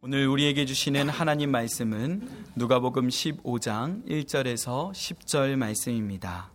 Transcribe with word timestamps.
오늘 0.00 0.28
우리에게 0.28 0.64
주시는 0.64 1.08
하나님 1.08 1.50
말씀은 1.50 2.28
누가복음 2.54 3.08
15장 3.08 4.06
1절에서 4.06 4.92
10절 4.92 5.56
말씀입니다. 5.56 6.52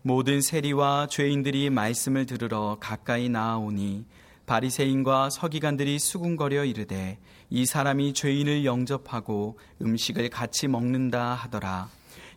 모든 0.00 0.40
세리와 0.40 1.08
죄인들이 1.10 1.68
말씀을 1.68 2.24
들으러 2.24 2.78
가까이 2.80 3.28
나아오니 3.28 4.06
바리새인과 4.46 5.28
서기관들이 5.28 5.98
수군거려 5.98 6.64
이르되 6.64 7.18
이 7.50 7.66
사람이 7.66 8.14
죄인을 8.14 8.64
영접하고 8.64 9.58
음식을 9.82 10.30
같이 10.30 10.66
먹는다 10.66 11.34
하더라. 11.34 11.90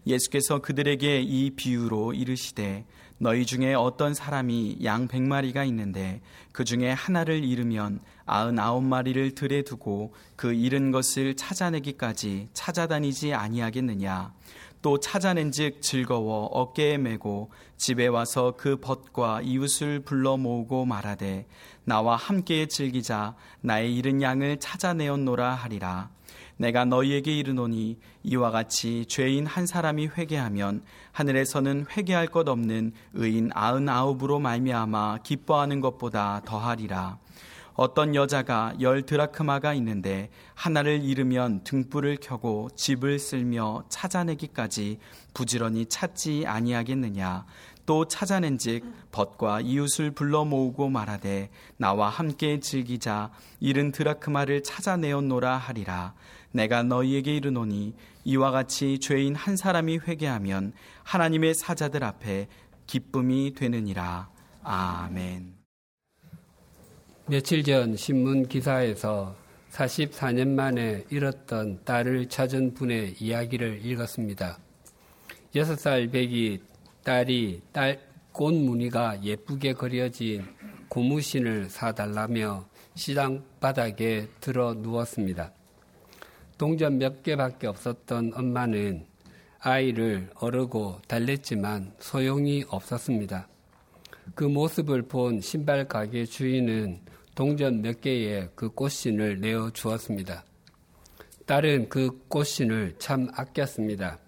예수께서 0.06 0.60
그들에게 0.60 1.22
이 1.22 1.52
비유로 1.52 2.16
이르시되 2.16 2.84
너희 3.24 3.46
중에 3.46 3.74
어떤 3.74 4.14
사람이 4.14 4.80
양 4.84 5.08
백마리가 5.08 5.64
있는데 5.64 6.20
그 6.52 6.66
중에 6.66 6.92
하나를 6.92 7.46
잃으면 7.46 8.02
아흔아홉 8.26 8.84
마리를 8.84 9.34
들에 9.34 9.62
두고 9.62 10.14
그 10.36 10.54
잃은 10.54 10.92
것을 10.92 11.38
찾아내기까지 11.38 12.50
찾아다니지 12.52 13.34
아니하겠느냐? 13.34 14.34
또 14.82 15.00
찾아낸즉 15.00 15.82
즐거워 15.82 16.48
어깨에 16.48 16.98
메고 16.98 17.50
집에 17.78 18.08
와서 18.08 18.56
그 18.58 18.76
벗과 18.82 19.40
이웃을 19.42 20.02
불러 20.02 20.36
모으고 20.36 20.84
말하되 20.84 21.48
나와 21.86 22.18
함께 22.18 22.68
즐기자. 22.68 23.38
나의 23.62 23.96
잃은 23.96 24.22
양을 24.22 24.60
찾아내었노라 24.60 25.56
하리라 25.56 26.10
내가 26.64 26.86
너희에게 26.86 27.38
이르노니 27.38 27.98
이와 28.24 28.50
같이 28.50 29.06
죄인 29.08 29.46
한 29.46 29.66
사람이 29.66 30.08
회개하면 30.18 30.84
하늘에서는 31.12 31.88
회개할 31.92 32.28
것 32.28 32.48
없는 32.48 32.94
의인 33.12 33.50
아흔아홉으로 33.54 34.40
말미암아 34.40 35.20
기뻐하는 35.24 35.82
것보다 35.82 36.42
더하리라. 36.46 37.18
어떤 37.74 38.16
여자가 38.16 38.76
열 38.80 39.02
드라크마가 39.02 39.74
있는데 39.74 40.30
하나를 40.54 41.04
잃으면 41.04 41.66
등불을 41.66 42.20
켜고 42.22 42.70
집을 42.78 43.20
쓸며 43.20 43.84
찾아내기까지 43.90 45.00
부지런히 45.34 45.88
찾지 45.88 46.46
아니하겠느냐 46.48 47.46
또 47.86 48.08
찾아낸즉 48.08 48.84
벗과 49.12 49.62
이웃을 49.62 50.12
불러 50.12 50.46
모으고 50.46 50.90
말하되 50.90 51.50
나와 51.78 52.10
함께 52.10 52.60
즐기자 52.60 53.32
잃은 53.60 53.92
드라크마를 53.92 54.64
찾아내었노라 54.64 55.58
하리라 55.58 56.14
내가 56.52 56.84
너희에게 56.84 57.36
이르노니 57.36 57.94
이와 58.26 58.52
같이 58.52 59.00
죄인 59.00 59.36
한 59.36 59.58
사람이 59.58 60.00
회개하면 60.08 60.74
하나님의 61.04 61.56
사자들 61.56 62.04
앞에 62.04 62.48
기쁨이 62.88 63.54
되느니라. 63.54 64.30
아멘. 64.64 65.56
며칠 67.26 67.64
전 67.64 67.96
신문 67.96 68.48
기사에서 68.48 69.36
44년 69.72 70.50
만에 70.50 71.06
잃었던 71.10 71.84
딸을 71.84 72.30
찾은 72.30 72.76
분의 72.76 73.16
이야기를 73.20 73.84
읽었습니다. 73.84 74.60
6살 75.56 76.12
배기 76.12 76.62
딸이 77.04 77.62
딸 77.72 78.14
꽃 78.34 78.52
무늬가 78.52 79.24
예쁘게 79.24 79.74
그려진 79.74 80.44
고무신을 80.90 81.70
사달라며 81.70 82.68
시장 82.96 83.44
바닥에 83.60 84.28
들어 84.42 84.74
누웠습니다. 84.74 85.54
동전 86.58 86.98
몇 86.98 87.22
개밖에 87.22 87.68
없었던 87.68 88.34
엄마는 88.36 89.06
아이를 89.60 90.32
어르고 90.34 91.00
달랬지만 91.08 91.94
소용이 92.00 92.66
없었습니다. 92.68 93.48
그 94.34 94.46
모습을 94.46 95.04
본 95.04 95.40
신발 95.40 95.88
가게 95.88 96.26
주인은 96.26 97.02
동전 97.36 97.84
몇 97.84 98.02
개의 98.02 98.50
그 98.56 98.70
꽃신을 98.70 99.42
내어 99.42 99.70
주었습니다. 99.70 100.44
딸은 101.46 101.90
그 101.90 102.26
꽃신을 102.30 102.96
참 102.98 103.30
아꼈습니다. 103.36 104.23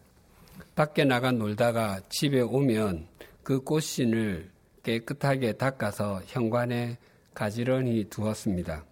밖에 0.76 1.06
나가 1.06 1.31
놀다가 1.31 2.02
집에 2.09 2.42
오면 2.42 3.08
그 3.44 3.61
꽃신을 3.61 4.52
깨끗하게 4.83 5.54
닦아서 5.54 6.22
현관에 6.26 6.98
가지런히 7.33 8.05
두었습니다. 8.05 8.86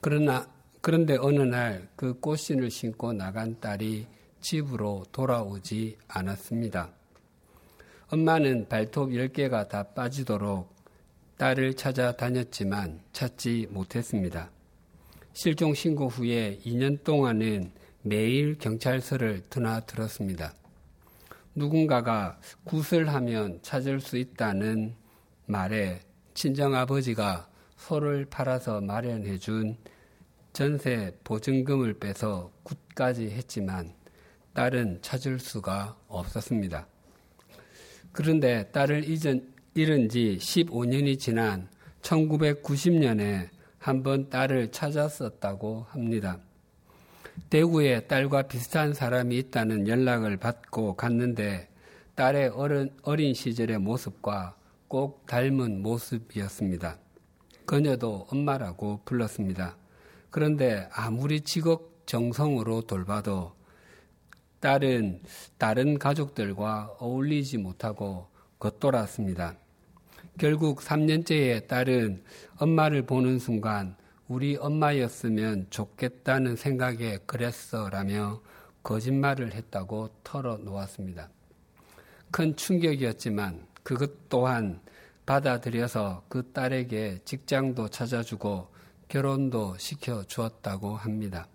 그러나 0.00 0.46
그런데 0.80 1.16
어느 1.16 1.40
날 1.40 1.92
그 2.02 2.18
꽃신을 2.18 2.70
신고 2.70 3.12
나간 3.12 3.60
딸이 3.60 4.08
집으로 4.40 5.04
돌아오지 5.12 5.96
않았습니다. 6.08 6.90
엄마는 8.08 8.68
발톱 8.68 9.10
10개가 9.10 9.68
다 9.68 9.84
빠지도록 9.84 10.68
딸을 11.36 11.74
찾아다녔지만 11.74 13.00
찾지 13.12 13.68
못했습니다. 13.70 14.50
실종 15.32 15.74
신고 15.74 16.08
후에 16.08 16.58
2년 16.64 17.04
동안은 17.04 17.70
매일 18.02 18.58
경찰서를 18.58 19.42
드나들었습니다. 19.48 20.54
누군가가 21.54 22.38
굿을 22.64 23.08
하면 23.12 23.58
찾을 23.62 24.00
수 24.00 24.16
있다는 24.16 24.94
말에 25.46 26.00
친정아버지가 26.34 27.48
소를 27.76 28.24
팔아서 28.26 28.80
마련해 28.80 29.38
준 29.38 29.76
전세 30.52 31.16
보증금을 31.24 31.94
빼서 31.94 32.50
굿까지 32.62 33.30
했지만 33.30 33.92
딸은 34.54 35.00
찾을 35.02 35.38
수가 35.38 35.96
없었습니다. 36.08 36.86
그런데 38.12 38.70
딸을 38.70 39.04
잃은 39.74 40.08
지 40.08 40.36
15년이 40.40 41.18
지난 41.18 41.68
1990년에 42.02 43.48
한 43.78 44.02
번 44.02 44.28
딸을 44.30 44.70
찾았었다고 44.70 45.86
합니다. 45.88 46.38
대구에 47.50 48.06
딸과 48.06 48.42
비슷한 48.42 48.94
사람이 48.94 49.36
있다는 49.36 49.88
연락을 49.88 50.36
받고 50.38 50.96
갔는데 50.96 51.68
딸의 52.14 52.48
어른, 52.50 52.90
어린 53.02 53.34
시절의 53.34 53.78
모습과 53.78 54.56
꼭 54.88 55.26
닮은 55.26 55.82
모습이었습니다. 55.82 56.98
그녀도 57.66 58.26
엄마라고 58.30 59.00
불렀습니다. 59.04 59.76
그런데 60.30 60.88
아무리 60.92 61.40
지극 61.40 62.02
정성으로 62.06 62.82
돌봐도 62.82 63.54
딸은 64.60 65.22
다른 65.58 65.98
가족들과 65.98 66.94
어울리지 66.98 67.58
못하고 67.58 68.28
겉돌았습니다. 68.58 69.56
결국 70.38 70.80
3년째의 70.80 71.66
딸은 71.66 72.22
엄마를 72.56 73.02
보는 73.02 73.38
순간 73.38 73.96
우리 74.32 74.56
엄마였으면 74.56 75.66
좋겠다는 75.68 76.56
생각에 76.56 77.18
그랬어라며 77.26 78.40
거짓말을 78.82 79.52
했다고 79.52 80.08
털어놓았습니다. 80.24 81.28
큰 82.30 82.56
충격이었지만 82.56 83.66
그것 83.82 84.30
또한 84.30 84.80
받아들여서 85.26 86.24
그 86.30 86.50
딸에게 86.50 87.18
직장도 87.26 87.90
찾아주고 87.90 88.68
결혼도 89.08 89.76
시켜 89.76 90.24
주었다고 90.24 90.96
합니다. 90.96 91.46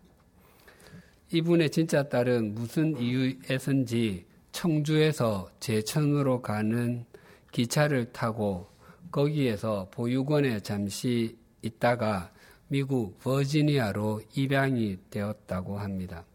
이분의 1.31 1.71
진짜 1.71 2.07
딸은 2.07 2.53
무슨 2.53 2.95
이유에선지 2.95 4.27
청주에서 4.51 5.49
제천으로 5.59 6.43
가는 6.43 7.07
기차를 7.51 8.13
타고 8.13 8.69
거기에서 9.09 9.87
보육원에 9.89 10.59
잠시 10.59 11.39
있다가 11.63 12.36
미국 12.69 13.17
버지니아로 13.19 14.21
입양이 14.35 14.97
되었다고 15.09 15.79
합니다. 15.79 16.25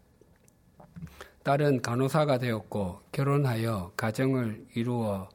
딸은 1.43 1.81
간호사가 1.81 2.37
되었고 2.37 3.01
결혼하여 3.11 3.93
가정을 3.95 4.65
이루어 4.75 5.29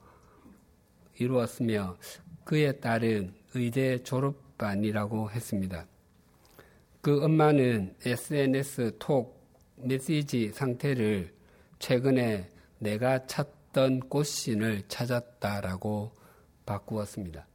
이루었으며 1.18 1.96
그의 2.44 2.80
딸은 2.80 3.34
의대 3.54 4.02
졸업 4.02 4.56
반이라고 4.58 5.30
했습니다. 5.30 5.86
그 7.00 7.22
엄마는 7.22 7.94
SNS 8.04 8.96
톡 8.98 9.38
메시지 9.76 10.50
상태를 10.50 11.32
최근에 11.78 12.48
내가 12.78 13.26
찾던 13.26 14.00
꽃신을 14.08 14.82
찾았다라고 14.88 16.12
바꾸었습니다. 16.66 17.47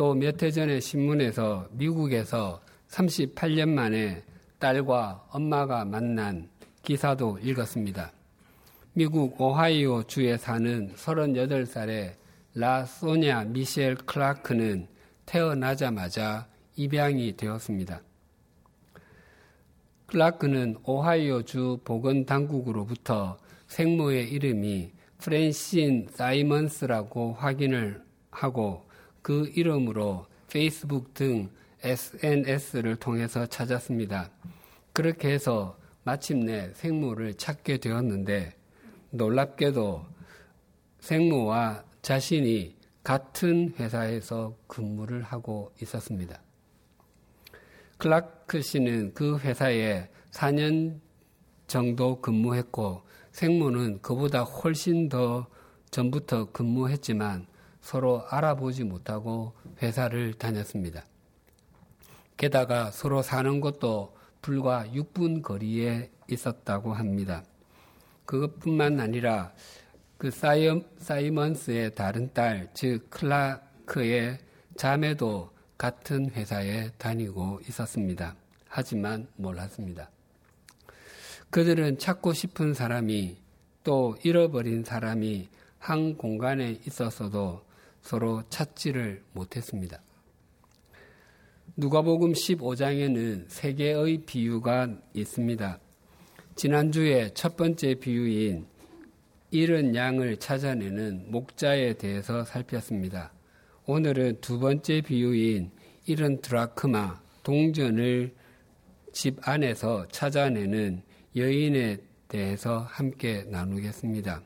또 0.00 0.14
몇 0.14 0.42
해 0.42 0.50
전에 0.50 0.80
신문에서 0.80 1.68
미국에서 1.72 2.62
38년 2.88 3.68
만에 3.68 4.22
딸과 4.58 5.26
엄마가 5.30 5.84
만난 5.84 6.48
기사도 6.82 7.38
읽었습니다. 7.42 8.10
미국 8.94 9.38
오하이오 9.38 10.04
주에 10.04 10.38
사는 10.38 10.90
38살의 10.94 12.14
라 12.54 12.86
소냐 12.86 13.44
미셸 13.44 13.96
클라크는 14.06 14.88
태어나자마자 15.26 16.48
입양이 16.76 17.36
되었습니다. 17.36 18.00
클라크는 20.06 20.78
오하이오 20.82 21.42
주 21.42 21.78
보건 21.84 22.24
당국으로부터 22.24 23.36
생모의 23.66 24.30
이름이 24.30 24.92
프랜신 25.18 26.08
사이먼스라고 26.10 27.34
확인을 27.34 28.02
하고 28.30 28.88
그 29.22 29.50
이름으로 29.54 30.26
페이스북 30.48 31.14
등 31.14 31.50
SNS를 31.82 32.96
통해서 32.96 33.46
찾았습니다. 33.46 34.30
그렇게 34.92 35.30
해서 35.30 35.78
마침내 36.02 36.72
생모를 36.74 37.34
찾게 37.34 37.78
되었는데 37.78 38.54
놀랍게도 39.10 40.04
생모와 41.00 41.84
자신이 42.02 42.76
같은 43.02 43.74
회사에서 43.78 44.56
근무를 44.66 45.22
하고 45.22 45.72
있었습니다. 45.80 46.40
클라크 47.98 48.62
씨는 48.62 49.12
그 49.14 49.38
회사에 49.38 50.08
4년 50.30 51.00
정도 51.66 52.20
근무했고 52.20 53.02
생모는 53.32 54.00
그보다 54.02 54.42
훨씬 54.42 55.08
더 55.08 55.46
전부터 55.90 56.50
근무했지만 56.52 57.46
서로 57.80 58.24
알아보지 58.28 58.84
못하고 58.84 59.54
회사를 59.82 60.34
다녔습니다. 60.34 61.04
게다가 62.36 62.90
서로 62.90 63.22
사는 63.22 63.60
것도 63.60 64.16
불과 64.42 64.86
6분 64.86 65.42
거리에 65.42 66.10
있었다고 66.30 66.94
합니다. 66.94 67.44
그것뿐만 68.24 69.00
아니라 69.00 69.52
그 70.16 70.30
사이먼, 70.30 70.84
사이먼스의 70.98 71.94
다른 71.94 72.32
딸, 72.32 72.68
즉 72.74 73.08
클라크의 73.10 74.38
자매도 74.76 75.50
같은 75.76 76.30
회사에 76.30 76.90
다니고 76.98 77.60
있었습니다. 77.68 78.36
하지만 78.68 79.26
몰랐습니다. 79.36 80.10
그들은 81.50 81.98
찾고 81.98 82.32
싶은 82.32 82.74
사람이 82.74 83.38
또 83.82 84.16
잃어버린 84.22 84.84
사람이 84.84 85.48
한 85.78 86.16
공간에 86.16 86.78
있었어도 86.86 87.62
서로 88.02 88.42
찾지를 88.48 89.22
못했습니다. 89.32 90.02
누가복음 91.76 92.32
15장에는 92.32 93.46
세 93.48 93.74
개의 93.74 94.18
비유가 94.26 94.88
있습니다. 95.14 95.78
지난주에 96.56 97.30
첫 97.34 97.56
번째 97.56 97.94
비유인 97.94 98.66
잃은 99.50 99.94
양을 99.94 100.36
찾아내는 100.36 101.30
목자에 101.30 101.94
대해서 101.94 102.44
살폈습니다. 102.44 103.32
오늘은 103.86 104.40
두 104.40 104.58
번째 104.58 105.00
비유인 105.00 105.70
잃은 106.06 106.40
드라크마, 106.40 107.20
동전을 107.42 108.34
집 109.12 109.36
안에서 109.48 110.06
찾아내는 110.08 111.02
여인에 111.36 111.98
대해서 112.28 112.80
함께 112.80 113.44
나누겠습니다. 113.48 114.42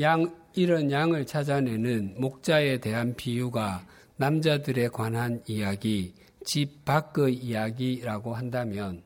양, 0.00 0.34
이런 0.56 0.90
양을 0.90 1.26
찾아내는 1.26 2.14
목자에 2.16 2.78
대한 2.78 3.14
비유가 3.14 3.86
남자들에 4.16 4.88
관한 4.88 5.42
이야기, 5.46 6.14
집 6.46 6.82
밖의 6.86 7.34
이야기라고 7.34 8.34
한다면 8.34 9.02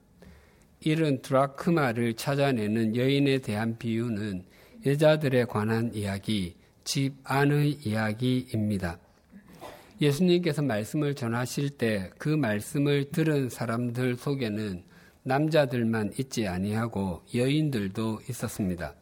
이런 0.78 1.20
드라크마를 1.20 2.14
찾아내는 2.14 2.94
여인에 2.94 3.38
대한 3.38 3.76
비유는 3.78 4.44
여자들에 4.86 5.46
관한 5.46 5.92
이야기, 5.92 6.54
집 6.84 7.14
안의 7.24 7.80
이야기입니다. 7.84 9.00
예수님께서 10.00 10.62
말씀을 10.62 11.16
전하실 11.16 11.70
때 11.70 12.10
그 12.16 12.28
말씀을 12.28 13.10
들은 13.10 13.48
사람들 13.48 14.14
속에는 14.16 14.84
남자들만 15.24 16.12
있지 16.16 16.46
아니하고 16.46 17.22
여인들도 17.34 18.20
있었습니다. 18.30 18.94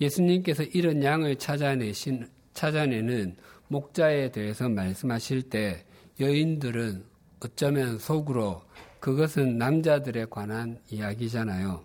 예수님께서 0.00 0.62
이런 0.64 1.02
양을 1.02 1.36
찾아내신, 1.36 2.28
찾아내는 2.54 3.36
목자에 3.68 4.30
대해서 4.32 4.68
말씀하실 4.68 5.50
때 5.50 5.84
여인들은 6.20 7.04
어쩌면 7.40 7.98
속으로 7.98 8.62
그것은 9.00 9.58
남자들에 9.58 10.26
관한 10.30 10.78
이야기잖아요. 10.90 11.82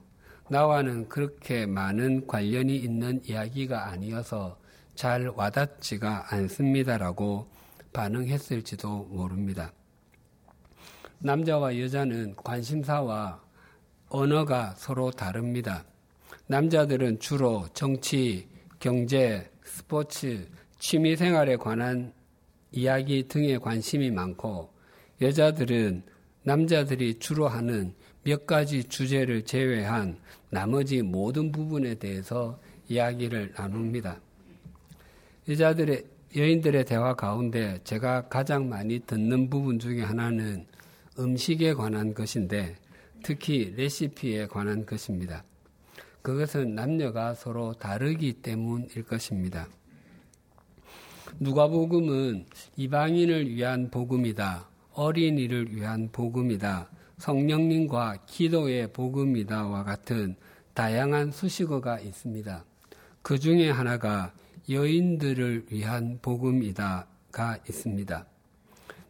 나와는 0.50 1.09
그렇게 1.09 1.65
많은 1.65 2.27
관련이 2.27 2.75
있는 2.75 3.21
이야기가 3.25 3.88
아니어서 3.88 4.59
잘 4.95 5.27
와닿지가 5.27 6.33
않습니다라고 6.33 7.48
반응했을지도 7.94 9.06
모릅니다. 9.06 9.71
남자와 11.19 11.80
여자는 11.80 12.36
관심사와 12.36 13.42
언어가 14.09 14.74
서로 14.77 15.12
다릅니다. 15.12 15.83
남자들은 16.48 17.20
주로 17.20 17.68
정치, 17.74 18.48
경제, 18.80 19.50
스포츠, 19.64 20.48
취미 20.80 21.16
생활에 21.18 21.58
관한 21.58 22.14
이야기 22.72 23.28
등에 23.28 23.58
관심이 23.58 24.12
많고 24.12 24.72
여자들은 25.22 26.04
남자들이 26.44 27.20
주로 27.20 27.48
하는 27.48 27.94
몇 28.24 28.46
가지 28.46 28.84
주제를 28.86 29.44
제외한 29.44 30.18
나머지 30.50 31.02
모든 31.02 31.52
부분에 31.52 31.96
대해서 31.96 32.60
이야기를 32.88 33.54
나눕니다. 33.58 34.22
여자들의 35.50 36.06
여인들의 36.36 36.86
대화 36.86 37.14
가운데 37.14 37.80
제가 37.84 38.28
가장 38.28 38.70
많이 38.70 39.00
듣는 39.00 39.50
부분 39.50 39.80
중에 39.80 40.02
하나는 40.02 40.66
음식에 41.20 41.74
관한 41.74 42.14
것인데 42.14 42.76
특히 43.24 43.74
레시피에 43.76 44.48
관한 44.48 44.86
것입니다. 44.86 45.44
그것은 46.28 46.76
남녀가 46.76 47.34
서로 47.34 47.72
다르기 47.72 48.34
때문일 48.42 49.04
것입니다. 49.04 49.66
누가복음은 51.40 52.48
이방인을 52.76 53.56
위한 53.56 53.90
복음이다. 53.90 54.68
어린이를 54.92 55.74
위한 55.74 56.10
복음이다. 56.12 56.90
성령님과 57.18 58.26
기도의 58.26 58.92
복음이다와 58.92 59.86
같은 59.86 60.36
다양한 60.74 61.32
수식어가 61.32 62.02
있습니다. 62.02 62.66
그 63.22 63.40
중에 63.40 63.70
하나가 63.70 64.34
여인들을 64.70 65.68
위한 65.72 66.20
복음이다가 66.22 67.58
있습니다. 67.70 68.26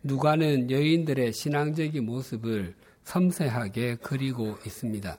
누가는 0.04 0.70
여인들의 0.70 1.34
신앙적인 1.34 2.06
모습을 2.06 2.76
섬세하게 3.06 3.96
그리고 4.04 4.56
있습니다. 4.68 5.18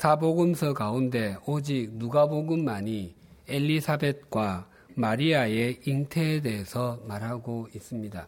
사복음서 0.00 0.72
가운데 0.72 1.36
오직 1.44 1.90
누가복음만이 1.92 3.14
엘리사벳과 3.46 4.66
마리아의 4.94 5.80
잉태에 5.84 6.40
대해서 6.40 6.98
말하고 7.06 7.68
있습니다. 7.74 8.26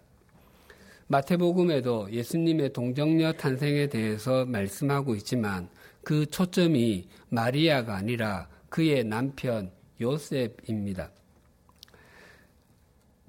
마태복음에도 1.06 2.12
예수님의 2.12 2.74
동정녀 2.74 3.32
탄생에 3.32 3.86
대해서 3.86 4.44
말씀하고 4.44 5.14
있지만 5.14 5.70
그 6.04 6.26
초점이 6.26 7.08
마리아가 7.30 7.96
아니라 7.96 8.50
그의 8.68 9.04
남편 9.04 9.70
요셉입니다. 9.98 11.10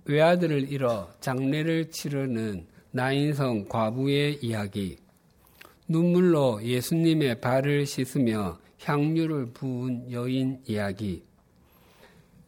외아들을 0.04 0.70
잃어 0.70 1.10
장례를 1.22 1.92
치르는 1.92 2.68
나인성 2.92 3.70
과부의 3.70 4.40
이야기, 4.44 4.98
눈물로 5.88 6.64
예수님의 6.64 7.42
발을 7.42 7.86
씻으며 7.86 8.58
향유를 8.82 9.48
부은 9.48 10.12
여인 10.12 10.62
이야기, 10.66 11.24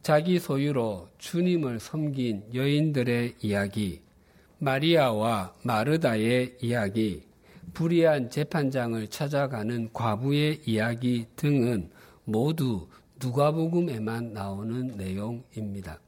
자기 0.02 0.40
소유로 0.40 1.10
주님을 1.18 1.80
섬긴 1.80 2.44
여인들의 2.54 3.36
이야기, 3.42 4.02
마리아와 4.60 5.54
마르다의 5.64 6.58
이야기, 6.62 7.24
불의한 7.74 8.30
재판장을 8.30 9.06
찾아가는 9.08 9.90
과부의 9.92 10.62
이야기 10.66 11.26
등은 11.36 11.90
모두 12.24 12.88
누가복음에만 13.22 14.34
나오는 14.34 14.96
내용입니다. 14.96 16.00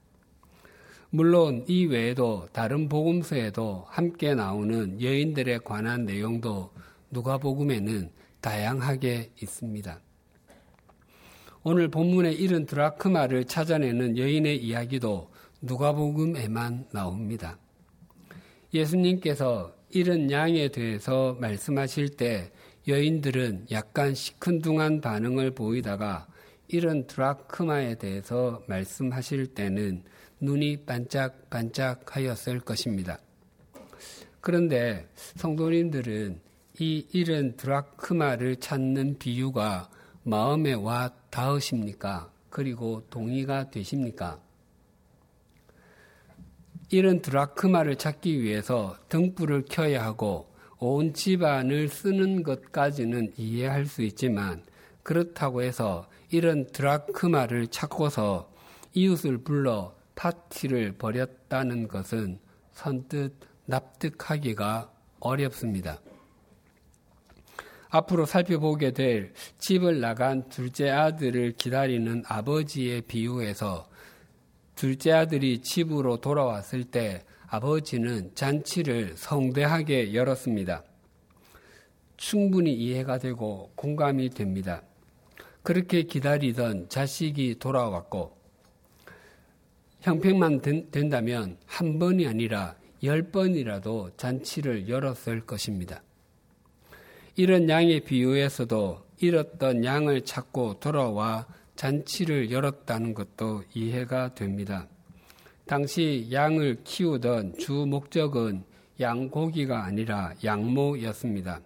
물론 1.09 1.65
이 1.67 1.85
외에도 1.85 2.47
다른 2.51 2.87
복음서에도 2.89 3.85
함께 3.87 4.35
나오는 4.35 5.01
여인들에 5.01 5.59
관한 5.59 6.05
내용도 6.05 6.71
누가복음에는 7.11 8.11
다양하게 8.41 9.31
있습니다. 9.41 10.01
오늘 11.63 11.89
본문에 11.89 12.31
이른 12.31 12.65
드라크마를 12.65 13.45
찾아내는 13.45 14.17
여인의 14.17 14.63
이야기도 14.63 15.29
누가복음에만 15.61 16.87
나옵니다. 16.93 17.57
예수님께서 18.73 19.75
이른 19.89 20.31
양에 20.31 20.69
대해서 20.69 21.35
말씀하실 21.39 22.09
때 22.11 22.51
여인들은 22.87 23.67
약간 23.71 24.13
시큰둥한 24.13 25.01
반응을 25.01 25.51
보이다가 25.51 26.27
이런 26.67 27.07
드라크마에 27.07 27.95
대해서 27.95 28.63
말씀하실 28.67 29.47
때는 29.47 30.03
눈이 30.39 30.85
반짝반짝 30.85 32.15
하였을 32.15 32.59
것입니다. 32.59 33.19
그런데 34.39 35.07
성도님들은 35.35 36.46
이 36.79 37.07
이른 37.11 37.57
드라크마를 37.57 38.57
찾는 38.57 39.17
비유가 39.17 39.89
마음에 40.21 40.73
와 40.73 41.09
닿으십니까? 41.31 42.31
그리고 42.51 43.01
동의가 43.09 43.71
되십니까? 43.71 44.39
이런 46.89 47.21
드라크마를 47.21 47.95
찾기 47.95 48.41
위해서 48.41 48.95
등불을 49.09 49.65
켜야 49.69 50.05
하고 50.05 50.53
온 50.77 51.13
집안을 51.13 51.89
쓰는 51.89 52.43
것까지는 52.43 53.33
이해할 53.37 53.87
수 53.87 54.03
있지만 54.03 54.63
그렇다고 55.01 55.63
해서 55.63 56.07
이런 56.29 56.67
드라크마를 56.67 57.67
찾고서 57.67 58.51
이웃을 58.93 59.39
불러 59.39 59.95
파티를 60.15 60.93
벌였다는 60.93 61.87
것은 61.87 62.39
선뜻 62.73 63.33
납득하기가 63.65 64.91
어렵습니다. 65.19 65.99
앞으로 67.89 68.25
살펴보게 68.25 68.91
될 68.91 69.33
집을 69.59 69.99
나간 69.99 70.47
둘째 70.49 70.89
아들을 70.89 71.53
기다리는 71.53 72.23
아버지의 72.27 73.01
비유에서 73.01 73.87
둘째 74.75 75.11
아들이 75.11 75.59
집으로 75.59 76.17
돌아왔을 76.17 76.83
때 76.83 77.23
아버지는 77.47 78.31
잔치를 78.35 79.13
성대하게 79.15 80.13
열었습니다. 80.13 80.83
충분히 82.17 82.73
이해가 82.73 83.19
되고 83.19 83.71
공감이 83.75 84.29
됩니다. 84.29 84.81
그렇게 85.63 86.03
기다리던 86.03 86.89
자식이 86.89 87.59
돌아왔고 87.59 88.37
형평만 90.01 90.61
된, 90.61 90.89
된다면 90.91 91.57
한 91.65 91.99
번이 91.99 92.27
아니라 92.27 92.75
열 93.03 93.31
번이라도 93.31 94.11
잔치를 94.17 94.87
열었을 94.87 95.45
것입니다. 95.45 96.01
이런 97.39 97.69
양의 97.69 97.99
비유에서도 97.99 98.99
잃었던 99.19 99.85
양을 99.85 100.25
찾고 100.25 100.79
돌아와 100.79 101.45
잔치를 101.75 102.49
열었다는 102.49 103.13
것도 103.13 103.63
이해가 103.75 104.33
됩니다. 104.33 104.87
당시 105.67 106.27
양을 106.31 106.79
키우던 106.83 107.59
주 107.59 107.73
목적은 107.73 108.63
양고기가 108.99 109.83
아니라 109.83 110.33
양모였습니다. 110.43 111.61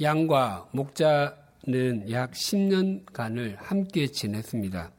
양과 0.00 0.70
목자는 0.72 2.10
약 2.10 2.30
10년간을 2.30 3.56
함께 3.58 4.06
지냈습니다. 4.06 4.90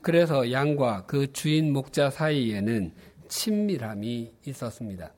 그래서 0.00 0.52
양과 0.52 1.06
그 1.06 1.32
주인 1.32 1.72
목자 1.72 2.10
사이에는 2.10 2.92
친밀함이 3.28 4.32
있었습니다. 4.46 5.12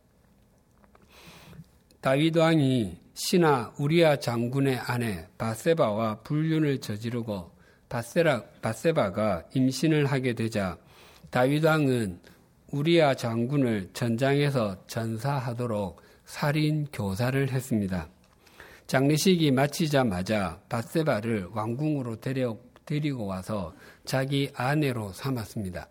다윗 2.00 2.34
왕이 2.34 3.09
신하 3.22 3.70
우리아 3.78 4.16
장군의 4.16 4.78
아내 4.78 5.26
바세바와 5.36 6.20
불륜을 6.22 6.80
저지르고 6.80 7.50
바세라, 7.90 8.42
바세바가 8.62 9.44
임신을 9.52 10.06
하게 10.06 10.32
되자 10.32 10.78
다윗 11.28 11.62
왕은 11.62 12.18
우리아 12.72 13.12
장군을 13.12 13.90
전장에서 13.92 14.86
전사하도록 14.86 16.00
살인 16.24 16.86
교사를 16.90 17.50
했습니다. 17.50 18.08
장례식이 18.86 19.50
마치자마자 19.50 20.58
바세바를 20.70 21.48
왕궁으로 21.52 22.20
데려, 22.20 22.56
데리고 22.86 23.26
와서 23.26 23.74
자기 24.06 24.50
아내로 24.54 25.12
삼았습니다. 25.12 25.88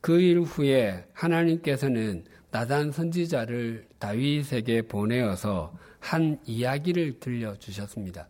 그 0.00 0.18
일 0.20 0.40
후에 0.40 1.04
하나님께서는 1.12 2.24
나단 2.50 2.92
선지자를 2.92 3.88
다윗에게 3.98 4.82
보내어서 4.82 5.74
한 6.04 6.38
이야기를 6.44 7.18
들려주셨습니다. 7.18 8.28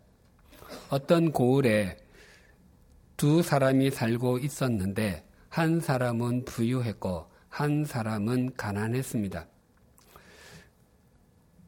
어떤 0.90 1.32
고을에 1.32 1.96
두 3.16 3.42
사람이 3.42 3.90
살고 3.90 4.38
있었는데 4.38 5.26
한 5.48 5.80
사람은 5.80 6.44
부유했고 6.44 7.26
한 7.48 7.84
사람은 7.84 8.54
가난했습니다. 8.56 9.48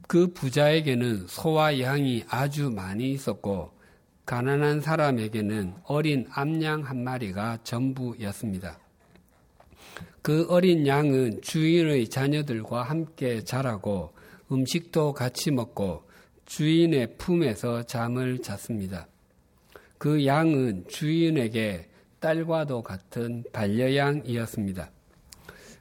그 0.06 0.32
부자에게는 0.32 1.26
소와 1.26 1.80
양이 1.80 2.24
아주 2.28 2.70
많이 2.70 3.10
있었고 3.10 3.72
가난한 4.26 4.82
사람에게는 4.82 5.74
어린 5.82 6.26
암양 6.30 6.82
한 6.82 7.02
마리가 7.02 7.58
전부였습니다. 7.64 8.78
그 10.22 10.46
어린 10.48 10.86
양은 10.86 11.42
주인의 11.42 12.08
자녀들과 12.08 12.84
함께 12.84 13.42
자라고 13.42 14.15
음식도 14.50 15.12
같이 15.12 15.50
먹고 15.50 16.04
주인의 16.44 17.16
품에서 17.18 17.82
잠을 17.82 18.40
잤습니다. 18.40 19.08
그 19.98 20.24
양은 20.26 20.84
주인에게 20.88 21.88
딸과도 22.20 22.82
같은 22.82 23.44
반려양이었습니다. 23.52 24.90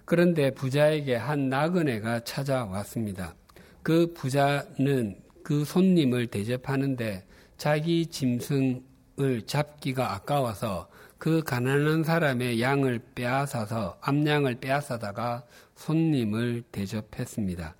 그런데 0.05 0.51
부자에게 0.51 1.15
한 1.15 1.50
나그네가 1.50 2.24
찾아왔습니다. 2.24 3.36
그 3.81 4.13
부자는 4.13 5.17
그 5.43 5.63
손님을 5.63 6.27
대접하는데 6.27 7.25
자기 7.57 8.07
짐승을 8.07 9.43
잡기가 9.45 10.13
아까워서 10.13 10.89
그 11.17 11.41
가난한 11.41 12.03
사람의 12.03 12.62
양을 12.62 13.00
빼앗아서 13.15 13.98
암양을 14.01 14.55
빼앗아다가 14.55 15.43
손님을 15.75 16.63
대접했습니다. 16.72 17.75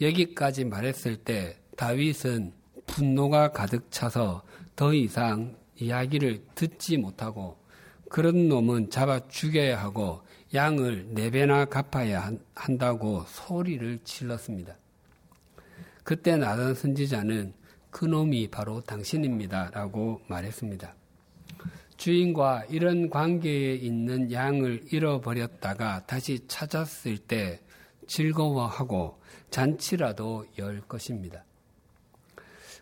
여기까지 0.00 0.64
말했을 0.64 1.16
때 1.16 1.56
다윗은 1.76 2.52
분노가 2.86 3.52
가득 3.52 3.90
차서 3.90 4.42
더 4.74 4.92
이상 4.94 5.56
이야기를 5.78 6.42
듣지 6.54 6.96
못하고 6.96 7.56
그런 8.08 8.48
놈은 8.48 8.90
잡아 8.90 9.26
죽여야 9.28 9.80
하고 9.80 10.22
양을 10.54 11.08
네 11.10 11.30
배나 11.30 11.64
갚아야 11.64 12.32
한다고 12.54 13.24
소리를 13.26 13.98
질렀습니다. 14.04 14.76
그때 16.04 16.36
나단 16.36 16.74
선지자는 16.74 17.52
그 17.90 18.04
놈이 18.04 18.48
바로 18.48 18.80
당신입니다. 18.80 19.70
라고 19.72 20.20
말했습니다. 20.28 20.94
주인과 21.96 22.66
이런 22.68 23.10
관계에 23.10 23.74
있는 23.74 24.30
양을 24.30 24.84
잃어버렸다가 24.92 26.06
다시 26.06 26.46
찾았을 26.46 27.18
때 27.18 27.60
즐거워하고 28.06 29.20
잔치라도 29.50 30.46
열 30.58 30.80
것입니다. 30.80 31.44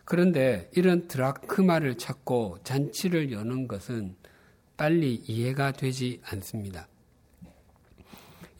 그런데 0.03 0.69
이런 0.75 1.07
드라크마를 1.07 1.97
찾고 1.97 2.59
잔치를 2.63 3.31
여는 3.31 3.67
것은 3.67 4.15
빨리 4.77 5.15
이해가 5.15 5.71
되지 5.71 6.21
않습니다. 6.23 6.87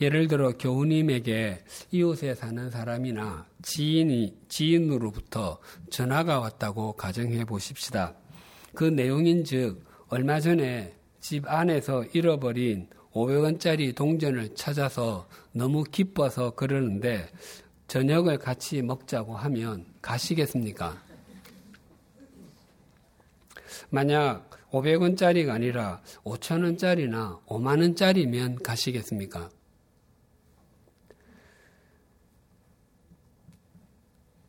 예를 0.01 0.27
들어 0.27 0.57
교우님에게 0.57 1.63
이웃에 1.91 2.36
사는 2.36 2.69
사람이나 2.69 3.45
지인이 3.62 4.36
지인으로부터 4.50 5.60
전화가 5.89 6.39
왔다고 6.39 6.93
가정해 6.93 7.45
보십시다. 7.45 8.15
그 8.74 8.84
내용인즉 8.84 9.86
얼마 10.10 10.39
전에 10.39 10.95
집 11.22 11.48
안에서 11.48 12.03
잃어버린 12.13 12.89
500원짜리 13.15 13.95
동전을 13.95 14.55
찾아서 14.55 15.27
너무 15.53 15.84
기뻐서 15.84 16.51
그러는데 16.51 17.27
저녁을 17.88 18.38
같이 18.38 18.81
먹자고 18.81 19.36
하면 19.38 19.86
가시겠습니까? 20.01 21.01
만약 23.89 24.50
500원짜리가 24.72 25.51
아니라 25.51 26.01
5천원짜리나 26.24 27.43
5만원짜리면 27.45 28.62
가시겠습니까? 28.62 29.50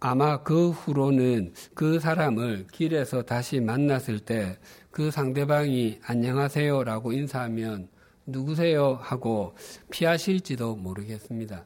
아마 0.00 0.42
그 0.42 0.70
후로는 0.70 1.54
그 1.74 2.00
사람을 2.00 2.66
길에서 2.72 3.22
다시 3.22 3.60
만났을 3.60 4.18
때 4.18 4.58
그 4.96 5.10
상대방이 5.10 5.98
안녕하세요라고 6.06 7.12
인사하면 7.12 7.90
누구세요 8.26 8.98
하고 9.00 9.54
피하실지도 9.90 10.76
모르겠습니다. 10.76 11.64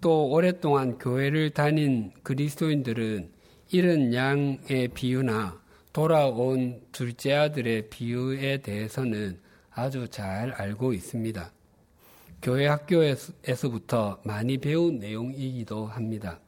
또 0.00 0.28
오랫동안 0.28 0.98
교회를 0.98 1.50
다닌 1.50 2.12
그리스도인들은 2.22 3.30
이런 3.70 4.14
양의 4.14 4.88
비유나 4.94 5.60
돌아온 5.92 6.82
둘째 6.92 7.32
아들의 7.32 7.88
비유에 7.88 8.58
대해서는 8.58 9.40
아주 9.70 10.08
잘 10.08 10.52
알고 10.52 10.92
있습니다. 10.92 11.52
교회 12.42 12.66
학교에서부터 12.66 14.20
많이 14.24 14.58
배운 14.58 14.98
내용이기도 14.98 15.86
합니다. 15.86 16.38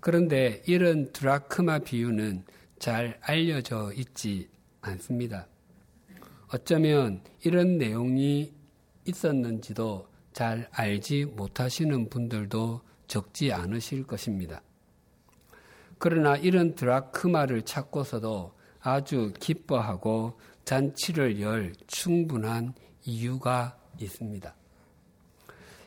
그런데 0.00 0.62
이런 0.66 1.12
드라크마 1.12 1.80
비유는 1.80 2.44
잘 2.78 3.18
알려져 3.20 3.92
있지 3.94 4.48
않습니다. 4.80 5.46
어쩌면 6.50 7.20
이런 7.44 7.76
내용이 7.78 8.52
있었는지도 9.04 10.08
잘 10.32 10.68
알지 10.70 11.26
못하시는 11.26 12.08
분들도 12.08 12.80
적지 13.06 13.52
않으실 13.52 14.06
것입니다. 14.06 14.62
그러나 15.98 16.36
이런 16.36 16.74
드라크마를 16.74 17.62
찾고서도 17.62 18.54
아주 18.80 19.32
기뻐하고 19.40 20.38
잔치를 20.64 21.40
열 21.40 21.72
충분한 21.86 22.74
이유가 23.04 23.76
있습니다. 24.00 24.54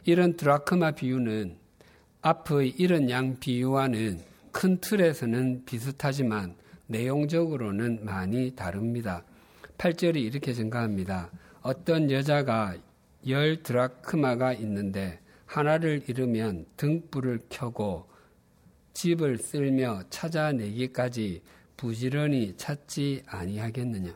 이런 0.04 0.36
드라크마 0.36 0.92
비유는 0.92 1.58
앞의 2.22 2.76
이런 2.78 3.10
양 3.10 3.40
비유와는 3.40 4.20
큰 4.52 4.78
틀에서는 4.80 5.64
비슷하지만 5.66 6.56
내용적으로는 6.88 8.04
많이 8.04 8.56
다릅니다. 8.56 9.24
8절이 9.82 10.18
이렇게 10.18 10.54
증가합니다. 10.54 11.32
어떤 11.64 12.12
여자가 12.12 12.78
열 13.28 13.64
드라크마가 13.64 14.54
있는데 14.54 15.20
하나를 15.48 16.04
잃으면 16.08 16.68
등불을 16.78 17.40
켜고 17.50 18.08
집을 18.94 19.40
쓸며 19.40 20.04
찾아내기까지 20.12 21.42
부지런히 21.78 22.54
찾지 22.58 23.24
아니하겠느냐. 23.26 24.16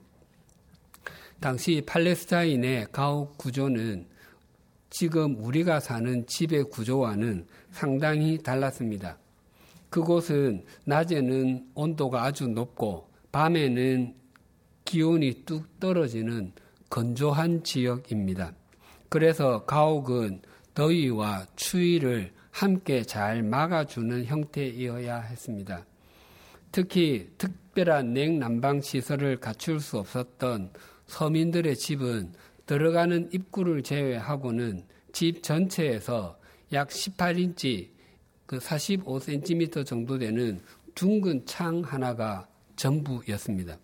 당시 1.40 1.82
팔레스타인의 1.84 2.90
가옥 2.92 3.36
구조는 3.40 4.06
지금 4.92 5.36
우리가 5.44 5.80
사는 5.80 6.28
집의 6.28 6.66
구조와는 6.66 7.48
상당히 7.72 8.38
달랐습니다. 8.38 9.18
그곳은 9.90 10.64
낮에는 10.84 11.72
온도가 11.74 12.24
아주 12.24 12.48
높고 12.48 13.10
밤에는 13.32 14.25
기온이 14.86 15.44
뚝 15.46 15.80
떨어지는 15.80 16.54
건조한 16.90 17.64
지역입니다. 17.64 18.54
그래서 19.10 19.66
가옥은 19.66 20.42
더위와 20.74 21.48
추위를 21.56 22.32
함께 22.52 23.04
잘 23.04 23.44
막아주는 23.44 24.26
형태이어야 24.26 25.20
했습니다. 25.20 25.86
특히 26.72 27.30
특별한 27.38 28.14
냉난방 28.14 28.82
시설을 28.82 29.40
갖출 29.40 29.80
수 29.80 29.98
없었던 29.98 30.72
서민들의 31.08 31.76
집은 31.76 32.34
들어가는 32.66 33.30
입구를 33.34 33.84
제외하고는 33.84 34.86
집 35.12 35.44
전체에서 35.44 36.38
약 36.74 36.90
18인치 36.90 37.90
그 38.46 38.60
45cm 38.60 39.86
정도 39.86 40.18
되는 40.18 40.62
둥근 40.94 41.46
창 41.46 41.82
하나가 41.82 42.48
전부였습니다. 42.76 43.78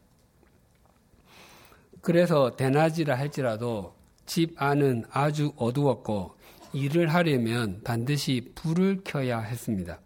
그래서 2.01 2.55
대낮이라 2.55 3.15
할지라도 3.15 3.96
집 4.25 4.53
안은 4.62 5.05
아주 5.12 5.53
어두웠고 5.55 6.36
일을 6.74 7.13
하려면 7.13 7.81
반드시 7.84 8.51
불을 8.55 9.01
켜야 9.03 9.39
했습니다. 9.39 10.00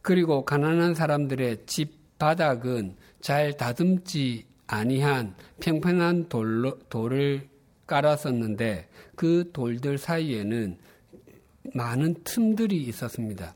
그리고 0.00 0.44
가난한 0.44 0.94
사람들의 0.94 1.66
집 1.66 2.18
바닥은 2.18 2.96
잘 3.20 3.56
다듬지 3.56 4.46
아니한 4.66 5.34
평평한 5.60 6.28
돌로, 6.28 6.78
돌을 6.88 7.48
깔았었는데 7.86 8.88
그 9.16 9.50
돌들 9.52 9.98
사이에는 9.98 10.78
많은 11.74 12.14
틈들이 12.24 12.76
있었습니다. 12.84 13.54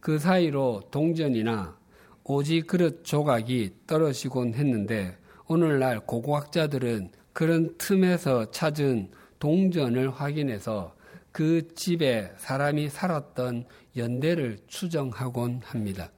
그 0.00 0.18
사이로 0.18 0.82
동전이나 0.90 1.78
오지 2.24 2.62
그릇 2.62 3.04
조각이 3.04 3.72
떨어지곤 3.86 4.54
했는데 4.54 5.16
오늘날 5.52 6.00
고고학자들은 6.00 7.10
그런 7.34 7.76
틈에서 7.76 8.50
찾은 8.52 9.10
동전을 9.38 10.08
확인해서 10.08 10.94
그 11.30 11.74
집에 11.74 12.32
사람이 12.38 12.88
살았던 12.88 13.66
연대를 13.94 14.60
추정하곤 14.66 15.60
합니다. 15.62 16.10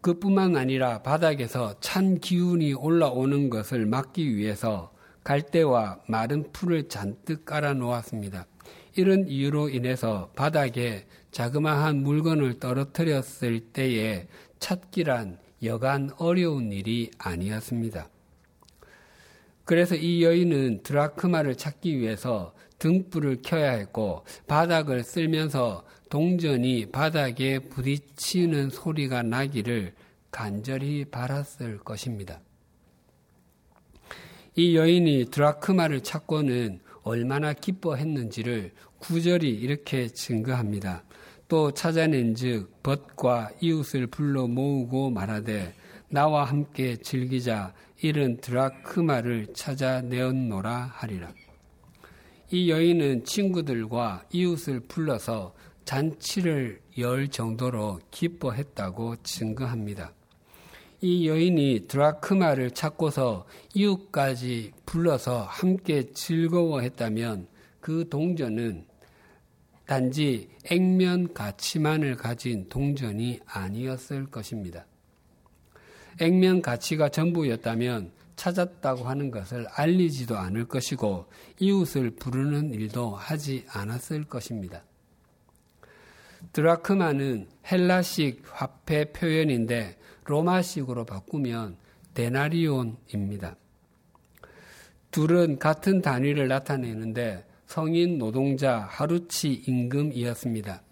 그뿐만 0.00 0.56
아니라 0.56 1.02
바닥에서 1.02 1.78
찬 1.80 2.18
기운이 2.18 2.72
올라오는 2.72 3.50
것을 3.50 3.84
막기 3.84 4.34
위해서 4.34 4.94
갈대와 5.24 6.00
마른 6.06 6.50
풀을 6.52 6.88
잔뜩 6.88 7.44
깔아 7.44 7.74
놓았습니다. 7.74 8.46
이런 8.96 9.28
이유로 9.28 9.68
인해서 9.68 10.30
바닥에 10.34 11.06
자그마한 11.32 12.02
물건을 12.02 12.60
떨어뜨렸을 12.60 13.60
때에 13.74 14.26
찾기란 14.58 15.38
여간 15.62 16.10
어려운 16.18 16.72
일이 16.72 17.10
아니었습니다. 17.18 18.08
그래서 19.64 19.94
이 19.94 20.24
여인은 20.24 20.82
드라크마를 20.82 21.56
찾기 21.56 21.98
위해서 21.98 22.54
등불을 22.78 23.42
켜야 23.42 23.72
했고 23.72 24.24
바닥을 24.46 25.04
쓸면서 25.04 25.84
동전이 26.08 26.86
바닥에 26.90 27.60
부딪히는 27.60 28.70
소리가 28.70 29.22
나기를 29.22 29.94
간절히 30.30 31.04
바랐을 31.04 31.78
것입니다. 31.78 32.40
이 34.56 34.76
여인이 34.76 35.26
드라크마를 35.30 36.02
찾고는 36.02 36.80
얼마나 37.02 37.52
기뻐했는지를 37.52 38.72
구절이 38.98 39.48
이렇게 39.48 40.08
증거합니다. 40.08 41.04
또 41.50 41.72
찾아낸 41.72 42.36
즉 42.36 42.80
벗과 42.80 43.50
이웃을 43.60 44.06
불러 44.06 44.46
모으고 44.46 45.10
말하되 45.10 45.74
나와 46.08 46.44
함께 46.44 46.94
즐기자 46.94 47.74
이른 48.00 48.40
드라크마를 48.40 49.48
찾아내었노라 49.52 50.92
하리라. 50.94 51.32
이 52.52 52.70
여인은 52.70 53.24
친구들과 53.24 54.26
이웃을 54.32 54.78
불러서 54.86 55.52
잔치를 55.84 56.80
열 56.98 57.26
정도로 57.26 57.98
기뻐했다고 58.12 59.16
증거합니다. 59.24 60.12
이 61.00 61.28
여인이 61.28 61.86
드라크마를 61.88 62.70
찾고서 62.70 63.44
이웃까지 63.74 64.70
불러서 64.86 65.42
함께 65.42 66.12
즐거워했다면 66.12 67.48
그 67.80 68.08
동전은 68.08 68.89
단지 69.90 70.48
액면 70.70 71.34
가치만을 71.34 72.14
가진 72.14 72.68
동전이 72.68 73.40
아니었을 73.44 74.26
것입니다. 74.26 74.86
액면 76.20 76.62
가치가 76.62 77.08
전부였다면 77.08 78.12
찾았다고 78.36 79.08
하는 79.08 79.32
것을 79.32 79.66
알리지도 79.66 80.38
않을 80.38 80.66
것이고 80.66 81.26
이웃을 81.58 82.10
부르는 82.10 82.72
일도 82.72 83.16
하지 83.16 83.64
않았을 83.68 84.26
것입니다. 84.26 84.84
드라크마는 86.52 87.48
헬라식 87.68 88.44
화폐 88.46 89.10
표현인데 89.10 89.98
로마식으로 90.22 91.04
바꾸면 91.04 91.76
데나리온입니다. 92.14 93.56
둘은 95.10 95.58
같은 95.58 96.00
단위를 96.00 96.46
나타내는데 96.46 97.49
성인 97.70 98.18
노동자 98.18 98.80
하루치 98.80 99.62
임금이었습니다. 99.64 100.82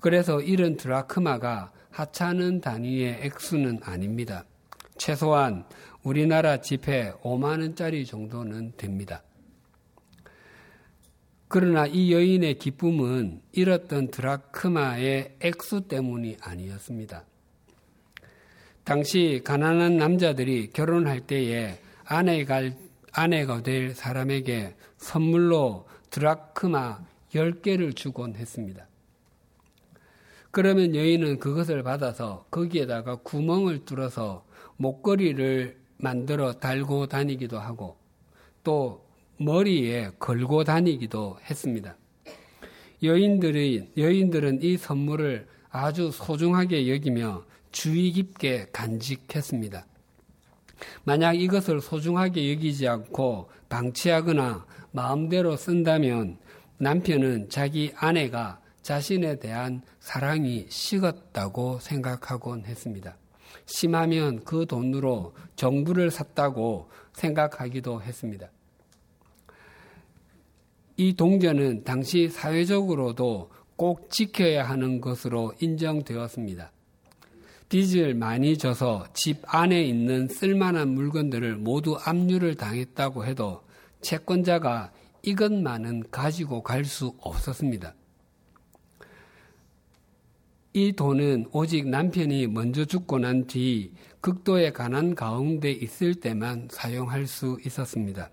그래서 0.00 0.40
이런 0.40 0.76
드라크마가 0.76 1.70
하찮은 1.92 2.60
단위의 2.60 3.20
액수는 3.22 3.78
아닙니다. 3.84 4.44
최소한 4.98 5.64
우리나라 6.02 6.60
지폐 6.60 7.12
5만 7.22 7.60
원짜리 7.60 8.04
정도는 8.04 8.72
됩니다. 8.76 9.22
그러나 11.46 11.86
이 11.86 12.12
여인의 12.12 12.58
기쁨은 12.58 13.40
잃었던 13.52 14.10
드라크마의 14.10 15.36
액수 15.38 15.82
때문이 15.82 16.36
아니었습니다. 16.40 17.24
당시 18.82 19.40
가난한 19.44 19.98
남자들이 19.98 20.70
결혼할 20.72 21.20
때에 21.20 21.78
아내가, 22.04 22.60
아내가 23.14 23.62
될 23.62 23.94
사람에게 23.94 24.74
선물로 24.96 25.86
드라크마 26.10 26.98
10개를 27.32 27.94
주곤 27.94 28.34
했습니다. 28.34 28.86
그러면 30.50 30.94
여인은 30.94 31.38
그것을 31.38 31.82
받아서 31.82 32.44
거기에다가 32.50 33.16
구멍을 33.16 33.84
뚫어서 33.84 34.44
목걸이를 34.76 35.76
만들어 35.96 36.52
달고 36.54 37.06
다니기도 37.06 37.58
하고 37.58 37.96
또 38.62 39.04
머리에 39.38 40.10
걸고 40.18 40.64
다니기도 40.64 41.38
했습니다. 41.48 41.96
여인들이, 43.02 43.90
여인들은 43.96 44.62
이 44.62 44.76
선물을 44.76 45.46
아주 45.70 46.10
소중하게 46.10 46.88
여기며 46.88 47.44
주의 47.70 48.12
깊게 48.12 48.68
간직했습니다. 48.72 49.84
만약 51.04 51.34
이것을 51.34 51.80
소중하게 51.80 52.52
여기지 52.52 52.88
않고 52.88 53.50
방치하거나 53.68 54.66
마음대로 54.92 55.56
쓴다면 55.56 56.38
남편은 56.78 57.48
자기 57.48 57.92
아내가 57.96 58.60
자신에 58.82 59.38
대한 59.38 59.82
사랑이 60.00 60.66
식었다고 60.68 61.78
생각하곤 61.80 62.64
했습니다. 62.64 63.16
심하면 63.66 64.44
그 64.44 64.66
돈으로 64.66 65.34
정부를 65.56 66.10
샀다고 66.10 66.90
생각하기도 67.14 68.02
했습니다. 68.02 68.50
이 70.96 71.14
동전은 71.14 71.84
당시 71.84 72.28
사회적으로도 72.28 73.50
꼭 73.76 74.10
지켜야 74.10 74.68
하는 74.68 75.00
것으로 75.00 75.54
인정되었습니다. 75.60 76.70
빚을 77.74 78.14
많이 78.14 78.56
져서 78.56 79.08
집 79.14 79.42
안에 79.52 79.82
있는 79.82 80.28
쓸만한 80.28 80.90
물건들을 80.90 81.56
모두 81.56 81.98
압류를 82.00 82.54
당했다고 82.54 83.24
해도 83.24 83.64
채권자가 84.00 84.92
이것만은 85.22 86.04
가지고 86.12 86.62
갈 86.62 86.84
수 86.84 87.16
없었습니다. 87.18 87.96
이 90.74 90.92
돈은 90.92 91.46
오직 91.50 91.88
남편이 91.88 92.46
먼저 92.46 92.84
죽고 92.84 93.18
난 93.18 93.48
뒤 93.48 93.90
극도의 94.20 94.72
가난 94.72 95.16
가운데 95.16 95.72
있을 95.72 96.14
때만 96.14 96.68
사용할 96.70 97.26
수 97.26 97.58
있었습니다. 97.66 98.30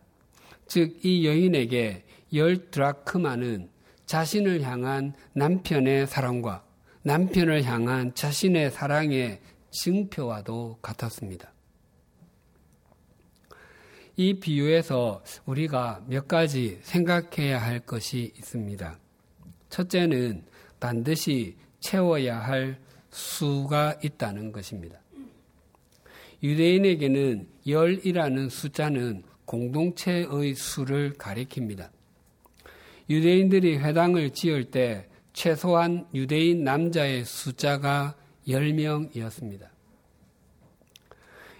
즉, 0.67 1.03
이 1.03 1.25
여인에게 1.25 2.03
열 2.35 2.69
드라크마는 2.69 3.69
자신을 4.05 4.61
향한 4.61 5.15
남편의 5.33 6.05
사랑과 6.05 6.63
남편을 7.03 7.63
향한 7.63 8.13
자신의 8.13 8.71
사랑의 8.71 9.41
증표와도 9.71 10.77
같았습니다. 10.81 11.51
이 14.17 14.39
비유에서 14.39 15.23
우리가 15.45 16.03
몇 16.07 16.27
가지 16.27 16.77
생각해야 16.83 17.59
할 17.59 17.79
것이 17.79 18.31
있습니다. 18.37 18.99
첫째는 19.69 20.45
반드시 20.79 21.55
채워야 21.79 22.37
할 22.39 22.79
수가 23.09 23.97
있다는 24.03 24.51
것입니다. 24.51 24.99
유대인에게는 26.43 27.47
열이라는 27.67 28.49
숫자는 28.49 29.23
공동체의 29.45 30.53
수를 30.55 31.13
가리킵니다. 31.13 31.89
유대인들이 33.09 33.77
회당을 33.77 34.31
지을 34.31 34.65
때 34.65 35.07
최소한 35.33 36.07
유대인 36.13 36.63
남자의 36.63 37.23
숫자가 37.23 38.15
10명이었습니다. 38.47 39.67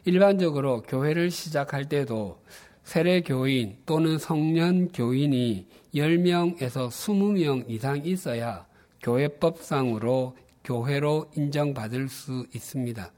일반적으로 0.06 0.82
교회를 0.82 1.32
시작할 1.32 1.88
때도 1.88 2.42
세례 2.84 3.22
교인 3.22 3.78
또는 3.86 4.18
성년 4.18 4.90
교인이 4.90 5.68
10명에서 5.94 6.90
20명 6.90 7.70
이상 7.70 8.06
있어야 8.06 8.66
교회법상으로 9.04 10.36
교회로 10.64 11.32
인정받을 11.36 12.10
수 12.10 12.46
있습니다. 12.54 13.12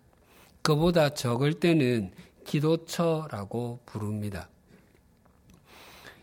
그보다 0.61 1.09
적을 1.09 1.55
때는 1.55 2.11
기도처라고 2.45 3.79
부릅니다. 3.85 4.49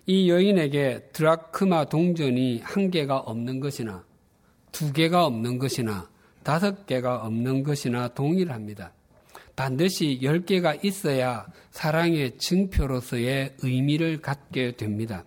이 0.07 0.31
여인에게 0.31 1.11
드라크마 1.12 1.85
동전이 1.85 2.61
한 2.61 2.90
개가 2.90 3.19
없는 3.19 3.61
것이나 3.61 4.05
두 4.72 4.92
개가 4.92 5.26
없는 5.26 5.59
것이나 5.59 6.09
다섯 6.42 6.87
개가 6.87 7.24
없는 7.26 7.62
것이나 7.62 8.09
동일합니다. 8.09 8.92
반드시 9.56 10.20
열 10.22 10.44
개가 10.44 10.76
있어야 10.83 11.46
사랑의 11.70 12.38
증표로서의 12.38 13.56
의미를 13.62 14.20
갖게 14.20 14.72
됩니다. 14.76 15.24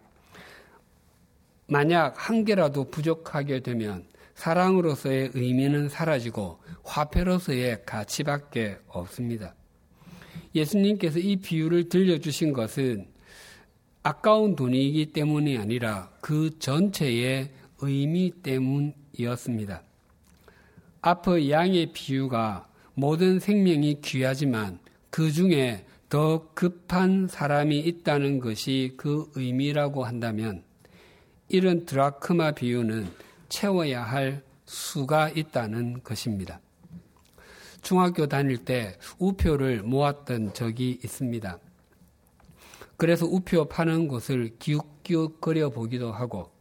만약 1.68 2.16
한 2.18 2.44
개라도 2.44 2.90
부족하게 2.90 3.62
되면 3.62 4.06
사랑으로서의 4.36 5.32
의미는 5.34 5.90
사라지고 5.90 6.60
화폐로서의 6.84 7.84
가치밖에 7.86 8.78
없습니다. 8.88 9.56
예수님께서 10.56 11.20
이 11.20 11.38
비유를 11.38 11.90
들려주신 11.90 12.54
것은 12.54 13.08
아까운 14.02 14.56
돈이기 14.56 15.14
때문이 15.14 15.58
아니라 15.58 16.12
그 16.22 16.58
전체의 16.60 17.52
의미 17.84 18.32
때문이었습니다. 18.42 19.84
앞의 21.02 21.52
양의 21.52 21.92
비유가 21.94 22.68
모든 22.94 23.40
생명이 23.40 24.00
귀하지만 24.02 24.80
그 25.10 25.32
중에 25.32 25.86
더 26.10 26.48
급한 26.54 27.28
사람이 27.28 27.80
있다는 27.80 28.40
것이 28.40 28.94
그 28.98 29.30
의미라고 29.36 30.06
한다면 30.06 30.64
이런 31.50 31.86
드라크마 31.86 32.52
비유는 32.52 33.08
채워야 33.50 34.04
할 34.04 34.44
수가 34.66 35.30
있다는 35.30 36.04
것입니다. 36.04 36.62
중학교 37.82 38.28
다닐 38.28 38.58
때 38.58 38.98
우표를 39.20 39.84
모았던 39.84 40.54
적이 40.54 41.00
있습니다. 41.04 41.60
그래서 42.96 43.26
우표 43.26 43.66
파는 43.66 44.08
곳을 44.08 44.56
기웃기웃 44.58 45.42
거려 45.42 45.70
보기도 45.70 46.14
하고 46.14 46.53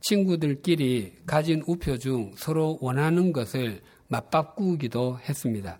친구들끼리 0.00 1.14
가진 1.26 1.62
우표 1.66 1.98
중 1.98 2.32
서로 2.36 2.78
원하는 2.80 3.32
것을 3.32 3.80
맞바꾸기도 4.08 5.18
했습니다. 5.28 5.78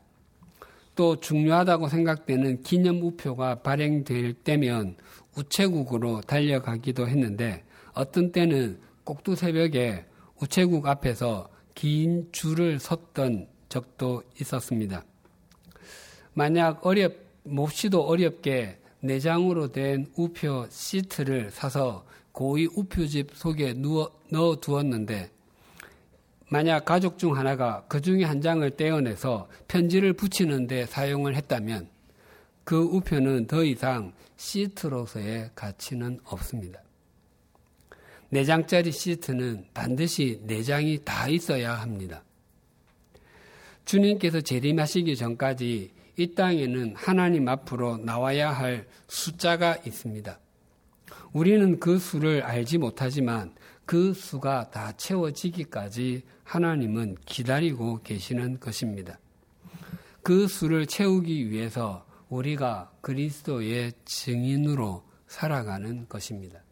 또 0.95 1.19
중요하다고 1.19 1.89
생각되는 1.89 2.63
기념 2.63 3.03
우표가 3.03 3.63
발행될 3.63 4.35
때면 4.35 4.97
우체국으로 5.37 6.21
달려가기도 6.21 7.09
했는데 7.09 7.65
어떤 7.95 8.33
때는 8.33 8.79
꼭두 9.05 9.35
새벽에 9.35 10.05
우체국 10.41 10.87
앞에서 10.87 11.49
긴 11.75 12.29
줄을 12.33 12.79
섰던 12.79 13.49
적도 13.69 14.23
있었습니다. 14.41 15.05
만약 16.35 16.85
어렵, 16.85 17.15
몹시도 17.45 18.03
어렵게 18.03 18.79
내장으로 19.01 19.73
된 19.73 20.07
우표 20.17 20.67
시트를 20.69 21.51
사서 21.51 22.05
고위 22.33 22.67
우표집 22.67 23.35
속에 23.35 23.75
누워, 23.75 24.19
넣어 24.31 24.57
두었는데 24.57 25.31
만약 26.49 26.85
가족 26.85 27.19
중 27.19 27.37
하나가 27.37 27.85
그 27.89 28.01
중에 28.01 28.25
한 28.25 28.41
장을 28.41 28.69
떼어내서 28.69 29.49
편지를 29.69 30.13
붙이는데 30.13 30.87
사용을 30.87 31.37
했다면 31.37 31.89
그 32.65 32.77
우표는 32.77 33.47
더 33.47 33.65
이상 33.65 34.13
시트로서의 34.37 35.51
가치는 35.55 36.21
없습니다. 36.25 36.83
4장짜리 38.33 38.93
시트는 38.93 39.67
반드시 39.75 40.41
4장이 40.47 41.05
다 41.05 41.29
있어야 41.29 41.75
합니다. 41.75 42.23
주님께서 43.85 44.41
재림하시기 44.41 45.17
전까지 45.17 45.93
이 46.17 46.35
땅에는 46.35 46.95
하나님 46.97 47.49
앞으로 47.49 47.97
나와야 47.97 48.51
할 48.51 48.87
숫자가 49.09 49.79
있습니다. 49.85 50.39
우리는 51.33 51.79
그 51.79 51.99
수를 51.99 52.43
알지 52.43 52.79
못하지만 52.79 53.55
그 53.87 54.13
수가 54.13 54.71
다 54.71 54.93
채워지기까지 54.93 56.23
하나님은 56.45 57.17
기다리고 57.25 58.03
계시는 58.03 58.61
것입니다. 58.61 59.19
그 60.23 60.47
수를 60.47 60.87
채우기 60.87 61.51
위해서 61.51 62.07
우리가 62.29 62.93
그리스도의 63.01 63.93
증인으로 64.05 65.05
살아가는 65.27 66.09
것입니다. 66.09 66.63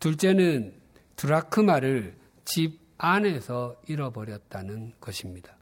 둘째는 0.00 0.74
드라크마를 1.16 2.16
집 2.44 2.80
안에서 2.96 3.80
잃어버렸다는 3.86 4.94
것입니다. 5.00 5.57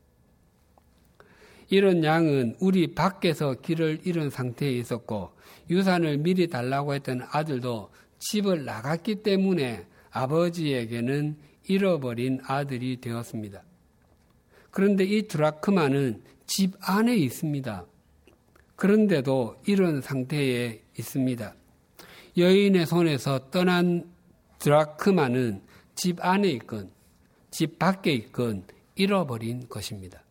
이런 1.69 2.05
양은 2.05 2.57
우리 2.61 2.95
밖에서 2.95 3.55
길을 3.55 4.01
잃은 4.05 4.31
상태에 4.31 4.71
있었고 4.73 5.31
유산을 5.69 6.19
미리 6.19 6.49
달라고 6.49 6.95
했던 6.95 7.23
아들도 7.31 7.91
집을 8.19 8.65
나갔기 8.65 9.23
때문에 9.23 9.87
아버지에게는 10.11 11.37
잃어버린 11.69 12.41
아들이 12.45 13.01
되었습니다. 13.01 13.63
그런데 14.71 15.05
이 15.05 15.27
드라크마는 15.27 16.23
집 16.47 16.75
안에 16.81 17.17
있습니다. 17.17 17.87
그런데도 18.77 19.63
이런 19.67 20.01
상태에 20.01 20.83
있습니다. 20.99 21.55
여인의 22.37 22.87
손에서 22.87 23.51
떠난 23.51 24.09
드라크마는 24.59 25.63
집 25.95 26.25
안에 26.25 26.49
있건 26.51 26.91
집 27.51 27.79
밖에 27.79 28.13
있건 28.13 28.65
잃어버린 28.95 29.69
것입니다. 29.69 30.26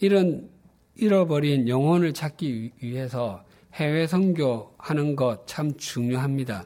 이런 0.00 0.48
잃어버린 0.96 1.68
영혼을 1.68 2.12
찾기 2.12 2.72
위해서 2.80 3.44
해외 3.74 4.06
선교하는 4.06 5.16
것 5.16 5.46
참 5.46 5.76
중요합니다. 5.76 6.64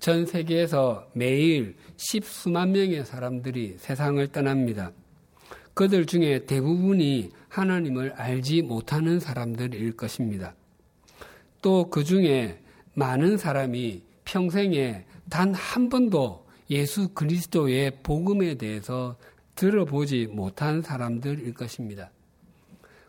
전 0.00 0.26
세계에서 0.26 1.08
매일 1.12 1.76
십수만 1.96 2.72
명의 2.72 3.04
사람들이 3.04 3.76
세상을 3.78 4.26
떠납니다. 4.28 4.90
그들 5.74 6.06
중에 6.06 6.44
대부분이 6.46 7.30
하나님을 7.48 8.12
알지 8.12 8.62
못하는 8.62 9.20
사람들일 9.20 9.96
것입니다. 9.96 10.54
또 11.62 11.88
그 11.88 12.02
중에 12.02 12.58
많은 12.94 13.36
사람이 13.38 14.02
평생에 14.24 15.04
단 15.30 15.54
한 15.54 15.88
번도 15.88 16.46
예수 16.70 17.08
그리스도의 17.10 18.02
복음에 18.02 18.54
대해서 18.56 19.16
들어보지 19.54 20.26
못한 20.32 20.82
사람들일 20.82 21.54
것입니다. 21.54 22.10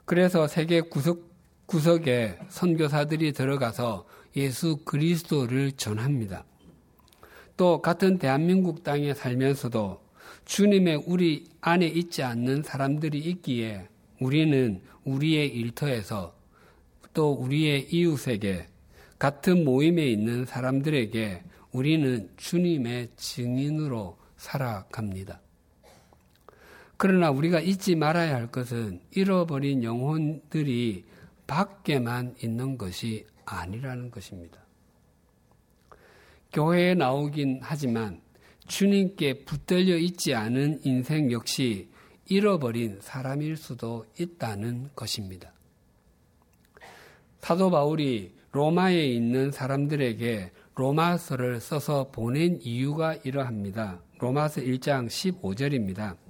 그래서 0.06 0.48
세계 0.48 0.82
구석 0.82 1.32
구석에 1.66 2.38
선교사들이 2.50 3.32
들어가서 3.32 4.06
예수 4.36 4.78
그리스도를 4.84 5.72
전합니다. 5.72 6.46
또 7.56 7.82
같은 7.82 8.18
대한민국 8.18 8.84
땅에 8.84 9.13
살면서도 9.13 10.02
주님의 10.46 11.04
우리 11.06 11.46
안에 11.62 11.88
있지 11.88 12.24
않는 12.24 12.63
사람들이 12.63 13.18
있기에 13.20 13.88
우리는 14.20 14.82
우리의 15.06 15.50
일터에서 15.50 16.36
또 17.13 17.32
우리의 17.32 17.94
이웃에게 17.94 18.68
같은 19.20 19.63
모임에 19.63 20.06
있는 20.06 20.46
사람들에게 20.46 21.44
우리는 21.72 22.30
주님의 22.38 23.10
증인으로 23.16 24.18
살아갑니다. 24.38 25.42
그러나 27.04 27.32
우리가 27.32 27.60
잊지 27.60 27.98
말아야 27.98 28.34
할 28.34 28.48
것은 28.48 29.02
잃어버린 29.12 29.84
영혼들이 29.84 31.04
밖에만 31.46 32.34
있는 32.42 32.78
것이 32.78 33.26
아니라는 33.44 34.10
것입니다. 34.10 34.62
교회에 36.54 36.94
나오긴 36.94 37.60
하지만 37.62 38.22
주님께 38.68 39.44
붙들려 39.44 39.98
있지 39.98 40.34
않은 40.34 40.80
인생 40.86 41.30
역시 41.34 41.89
잃어버린 42.30 43.00
사람일 43.02 43.58
수도 43.58 44.06
있다는 44.18 44.92
것입니다. 44.96 45.52
사도 47.39 47.70
바울이 47.70 48.34
로마에 48.54 49.08
있는 49.08 49.52
사람들에게 49.52 50.52
로마서를 50.76 51.60
써서 51.60 52.12
보낸 52.13 52.62
이유가 52.62 53.13
이러합니다. 53.26 54.00
로마서 54.20 54.62
1장 54.62 55.08
15절입니다. 55.08 56.23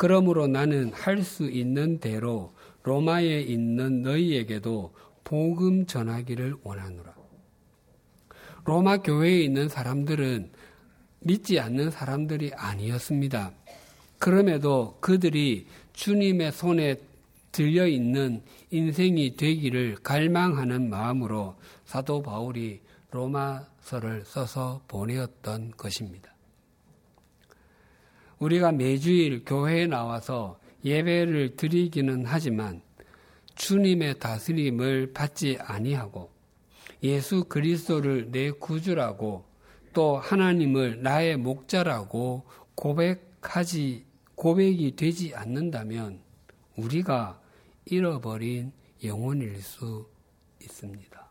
그러므로 0.00 0.46
나는 0.46 0.94
할 0.94 1.22
수 1.22 1.50
있는 1.50 2.00
대로 2.00 2.54
로마에 2.84 3.42
있는 3.42 4.00
너희에게도 4.00 4.94
복음 5.24 5.84
전하기를 5.84 6.54
원하노라. 6.62 7.14
로마 8.64 8.96
교회에 8.96 9.42
있는 9.42 9.68
사람들은 9.68 10.52
믿지 11.20 11.60
않는 11.60 11.90
사람들이 11.90 12.52
아니었습니다. 12.54 13.52
그럼에도 14.18 14.96
그들이 15.02 15.66
주님의 15.92 16.52
손에 16.52 16.98
들려 17.52 17.86
있는 17.86 18.42
인생이 18.70 19.36
되기를 19.36 19.96
갈망하는 20.02 20.88
마음으로 20.88 21.56
사도 21.84 22.22
바울이 22.22 22.80
로마서를 23.10 24.24
써서 24.24 24.80
보내었던 24.88 25.72
것입니다. 25.76 26.29
우리가 28.40 28.72
매주일 28.72 29.44
교회에 29.44 29.86
나와서 29.86 30.58
예배를 30.84 31.56
드리기는 31.56 32.24
하지만 32.24 32.80
주님의 33.54 34.18
다스림을 34.18 35.12
받지 35.12 35.58
아니하고 35.60 36.30
예수 37.02 37.44
그리스도를 37.44 38.30
내 38.30 38.50
구주라고 38.50 39.44
또 39.92 40.16
하나님을 40.16 41.02
나의 41.02 41.36
목자라고 41.36 42.44
고백하지 42.74 44.06
고백이 44.34 44.96
되지 44.96 45.34
않는다면 45.34 46.20
우리가 46.76 47.38
잃어버린 47.84 48.72
영혼일 49.04 49.60
수 49.60 50.08
있습니다. 50.62 51.28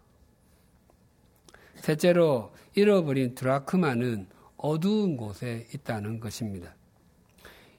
셋째로 1.75 2.53
잃어버린 2.75 3.33
드라크마는 3.33 4.27
어두운 4.57 5.17
곳에 5.17 5.67
있다는 5.73 6.19
것입니다. 6.19 6.75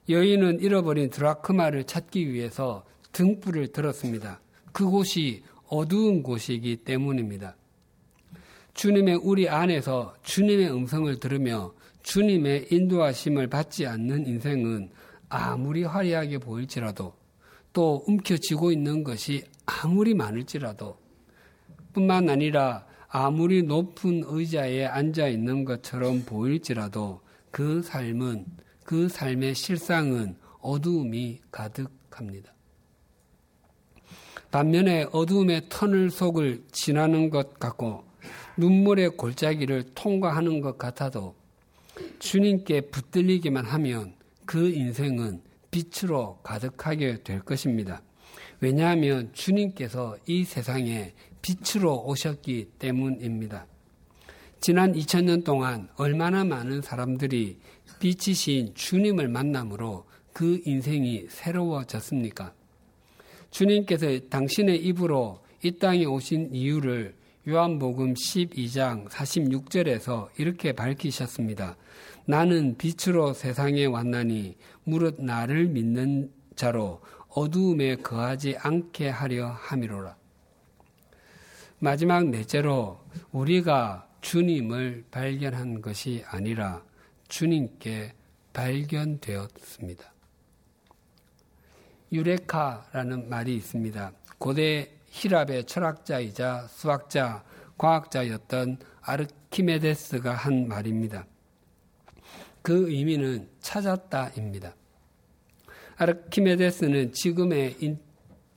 여인은 0.09 0.59
잃어버린 0.59 1.09
드라크마를 1.09 1.85
찾기 1.85 2.31
위해서 2.31 2.83
등불을 3.11 3.71
들었습니다. 3.71 4.39
그곳이 4.71 5.43
어두운 5.67 6.23
곳이기 6.23 6.77
때문입니다. 6.77 7.55
주님의 8.73 9.19
우리 9.23 9.49
안에서 9.49 10.15
주님의 10.23 10.71
음성을 10.71 11.19
들으며 11.19 11.73
주님의 12.03 12.67
인도하심을 12.71 13.47
받지 13.47 13.85
않는 13.85 14.25
인생은 14.27 14.89
아무리 15.29 15.83
화려하게 15.83 16.39
보일지라도 16.39 17.13
또 17.73 18.03
움켜쥐고 18.07 18.71
있는 18.71 19.03
것이 19.03 19.43
아무리 19.65 20.13
많을지라도 20.13 20.97
뿐만 21.93 22.29
아니라 22.29 22.85
아무리 23.07 23.63
높은 23.63 24.23
의자에 24.25 24.85
앉아 24.85 25.27
있는 25.27 25.65
것처럼 25.65 26.23
보일지라도 26.25 27.21
그 27.51 27.81
삶은 27.81 28.45
그 28.83 29.07
삶의 29.07 29.55
실상은 29.55 30.35
어두움이 30.59 31.39
가득합니다. 31.51 32.53
반면에 34.51 35.05
어두움의 35.11 35.67
터널 35.69 36.09
속을 36.09 36.65
지나는 36.71 37.29
것 37.29 37.57
같고 37.57 38.03
눈물의 38.57 39.11
골짜기를 39.11 39.93
통과하는 39.95 40.59
것 40.59 40.77
같아도 40.77 41.35
주님께 42.19 42.81
붙들리기만 42.81 43.65
하면 43.65 44.13
그 44.45 44.69
인생은 44.69 45.41
빛으로 45.71 46.39
가득하게 46.43 47.23
될 47.23 47.39
것입니다. 47.39 48.01
왜냐하면 48.59 49.31
주님께서 49.33 50.17
이 50.27 50.43
세상에 50.43 51.13
빛으로 51.41 52.03
오셨기 52.05 52.71
때문입니다. 52.77 53.65
지난 54.59 54.93
2000년 54.93 55.43
동안 55.43 55.89
얼마나 55.95 56.43
많은 56.43 56.81
사람들이 56.81 57.57
빛이신 58.01 58.73
주님을 58.73 59.27
만남으로 59.27 60.05
그 60.33 60.59
인생이 60.65 61.27
새로워졌습니까? 61.29 62.51
주님께서 63.51 64.19
당신의 64.27 64.83
입으로 64.85 65.39
이 65.61 65.71
땅에 65.77 66.05
오신 66.05 66.49
이유를 66.51 67.13
요한복음 67.47 68.15
12장 68.15 69.07
46절에서 69.07 70.29
이렇게 70.39 70.71
밝히셨습니다. 70.71 71.77
나는 72.25 72.75
빛으로 72.75 73.33
세상에 73.33 73.85
왔나니 73.85 74.57
무릇 74.83 75.21
나를 75.23 75.67
믿는 75.67 76.31
자로 76.55 77.01
어두움에 77.29 77.97
거하지 77.97 78.57
않게 78.57 79.09
하려 79.09 79.49
함이로라. 79.49 80.15
마지막 81.77 82.29
넷째로 82.29 82.99
우리가 83.31 84.07
주님을 84.21 85.05
발견한 85.11 85.81
것이 85.81 86.23
아니라 86.27 86.83
주님께 87.31 88.13
발견되었습니다. 88.51 90.13
유레카라는 92.11 93.29
말이 93.29 93.55
있습니다. 93.55 94.11
고대 94.37 94.91
히랍의 95.07 95.65
철학자이자 95.65 96.67
수학자, 96.67 97.43
과학자였던 97.77 98.79
아르키메데스가 99.01 100.33
한 100.33 100.67
말입니다. 100.67 101.25
그 102.61 102.91
의미는 102.91 103.49
찾았다입니다. 103.61 104.75
아르키메데스는 105.95 107.13
지금의 107.13 107.97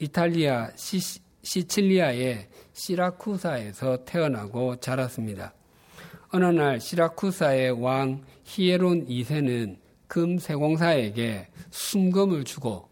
이탈리아 0.01 0.71
시, 0.75 0.99
시칠리아의 1.43 2.49
시라쿠사에서 2.73 4.05
태어나고 4.05 4.77
자랐습니다. 4.77 5.55
어느 6.31 6.47
날 6.47 6.81
시라쿠사의 6.81 7.81
왕 7.81 8.25
히에론 8.45 9.07
2세는 9.07 9.79
금 10.07 10.39
세공사에게 10.39 11.49
순금을 11.71 12.45
주고 12.45 12.89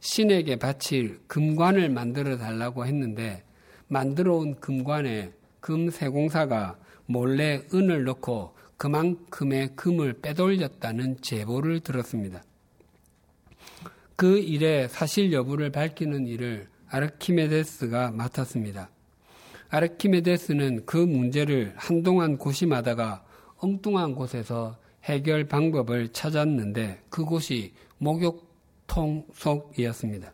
신에게 0.00 0.56
바칠 0.56 1.20
금관을 1.26 1.88
만들어 1.88 2.36
달라고 2.36 2.86
했는데 2.86 3.42
만들어 3.88 4.36
온 4.36 4.60
금관에 4.60 5.32
금 5.60 5.90
세공사가 5.90 6.78
몰래 7.06 7.62
은을 7.72 8.04
넣고 8.04 8.54
그만큼의 8.76 9.70
금을 9.74 10.20
빼돌렸다는 10.20 11.18
제보를 11.22 11.80
들었습니다. 11.80 12.42
그 14.16 14.38
일의 14.38 14.88
사실 14.88 15.32
여부를 15.32 15.70
밝히는 15.70 16.26
일을 16.26 16.68
아르키메데스가 16.88 18.12
맡았습니다. 18.12 18.90
아르키메데스는 19.68 20.86
그 20.86 20.96
문제를 20.96 21.74
한동안 21.76 22.38
고심하다가 22.38 23.24
엉뚱한 23.58 24.14
곳에서 24.14 24.76
해결 25.06 25.46
방법을 25.46 26.08
찾았는데 26.08 27.04
그곳이 27.08 27.72
목욕통 27.98 29.26
속이었습니다. 29.32 30.32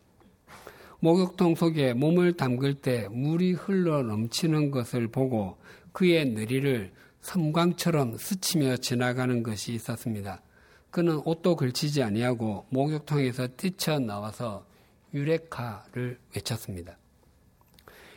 목욕통 0.99 1.55
속에 1.55 1.93
몸을 1.93 2.37
담글 2.37 2.75
때 2.75 3.07
물이 3.09 3.53
흘러 3.53 4.01
넘치는 4.03 4.71
것을 4.71 5.07
보고 5.09 5.57
그의 5.91 6.25
느리를 6.25 6.91
섬광처럼 7.21 8.17
스치며 8.17 8.77
지나가는 8.77 9.43
것이 9.43 9.73
있었습니다. 9.73 10.41
그는 10.89 11.21
옷도 11.25 11.55
걸치지 11.55 12.01
아니하고 12.03 12.65
목욕통에서 12.69 13.47
뛰쳐 13.57 13.99
나와서 13.99 14.65
유레카를 15.13 16.19
외쳤습니다. 16.35 16.97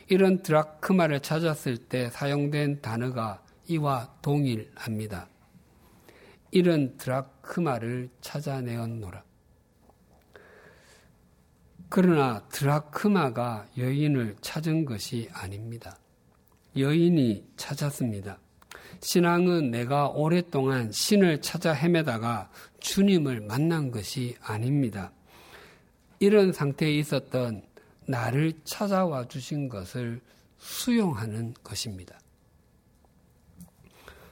이런 0.09 0.41
드라크마를 0.41 1.19
찾았을 1.19 1.77
때 1.77 2.09
사용된 2.09 2.81
단어가 2.81 3.43
이와 3.67 4.15
동일합니다. 4.21 5.27
이런 6.51 6.97
드라크마를 6.97 8.09
찾아내었노라. 8.21 9.23
그러나 11.89 12.41
드라크마가 12.49 13.67
여인을 13.77 14.35
찾은 14.41 14.85
것이 14.85 15.29
아닙니다. 15.31 15.97
여인이 16.75 17.45
찾았습니다. 17.55 18.39
신앙은 19.01 19.71
내가 19.71 20.09
오랫동안 20.09 20.91
신을 20.91 21.41
찾아 21.41 21.71
헤매다가 21.73 22.49
주님을 22.79 23.41
만난 23.41 23.91
것이 23.91 24.35
아닙니다. 24.41 25.11
이런 26.19 26.51
상태에 26.51 26.91
있었던 26.95 27.63
나를 28.07 28.53
찾아와 28.63 29.27
주신 29.27 29.69
것을 29.69 30.21
수용하는 30.57 31.53
것입니다. 31.63 32.19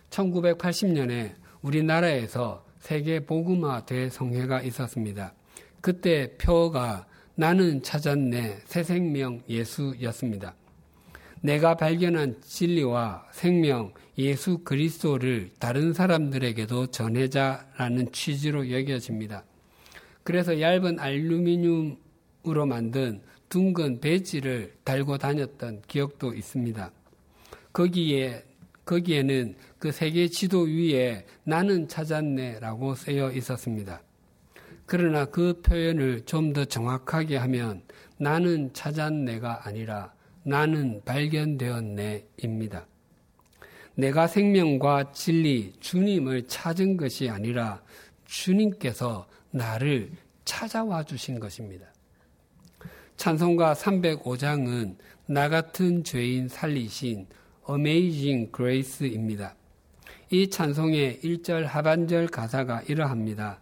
1980년에 0.09 1.35
우리나라에서 1.65 2.63
세계 2.79 3.25
복음화 3.25 3.85
대성회가 3.85 4.61
있었습니다. 4.61 5.33
그때 5.81 6.37
표어가 6.37 7.07
나는 7.33 7.81
찾았네 7.81 8.59
새 8.65 8.83
생명 8.83 9.41
예수였습니다. 9.49 10.53
내가 11.41 11.75
발견한 11.75 12.39
진리와 12.41 13.27
생명 13.31 13.93
예수 14.17 14.59
그리스도를 14.59 15.51
다른 15.59 15.93
사람들에게도 15.93 16.87
전해자라는 16.87 18.11
취지로 18.11 18.71
여겨집니다. 18.71 19.43
그래서 20.23 20.59
얇은 20.61 20.99
알루미늄으로 20.99 22.65
만든 22.67 23.21
둥근 23.49 23.99
배지를 23.99 24.73
달고 24.83 25.17
다녔던 25.17 25.83
기억도 25.87 26.33
있습니다. 26.33 26.91
거기에 27.73 28.43
거기에는 28.85 29.55
그 29.79 29.91
세계 29.91 30.27
지도 30.27 30.61
위에 30.61 31.25
나는 31.43 31.87
찾았네라고 31.87 32.95
쓰여 32.95 33.31
있었습니다. 33.31 34.01
그러나 34.85 35.25
그 35.25 35.61
표현을 35.61 36.21
좀 36.25 36.53
더 36.53 36.63
정확하게 36.63 37.37
하면 37.37 37.81
나는 38.17 38.71
찾았네가 38.73 39.67
아니라 39.67 40.13
나는 40.43 41.01
발견되었네입니다. 41.03 42.85
내가 43.95 44.27
생명과 44.27 45.11
진리, 45.11 45.73
주님을 45.79 46.47
찾은 46.47 46.97
것이 46.97 47.29
아니라 47.29 47.81
주님께서 48.25 49.27
나를 49.51 50.11
찾아와 50.43 51.03
주신 51.03 51.39
것입니다. 51.39 51.87
찬송가 53.17 53.73
305장은 53.73 54.97
나 55.27 55.49
같은 55.49 56.03
죄인 56.03 56.47
살리신 56.47 57.25
Amazing 57.69 58.51
Grace입니다. 58.55 59.55
이 60.29 60.49
찬송의 60.49 61.19
1절 61.23 61.63
하반절 61.63 62.27
가사가 62.27 62.83
이러합니다. 62.87 63.59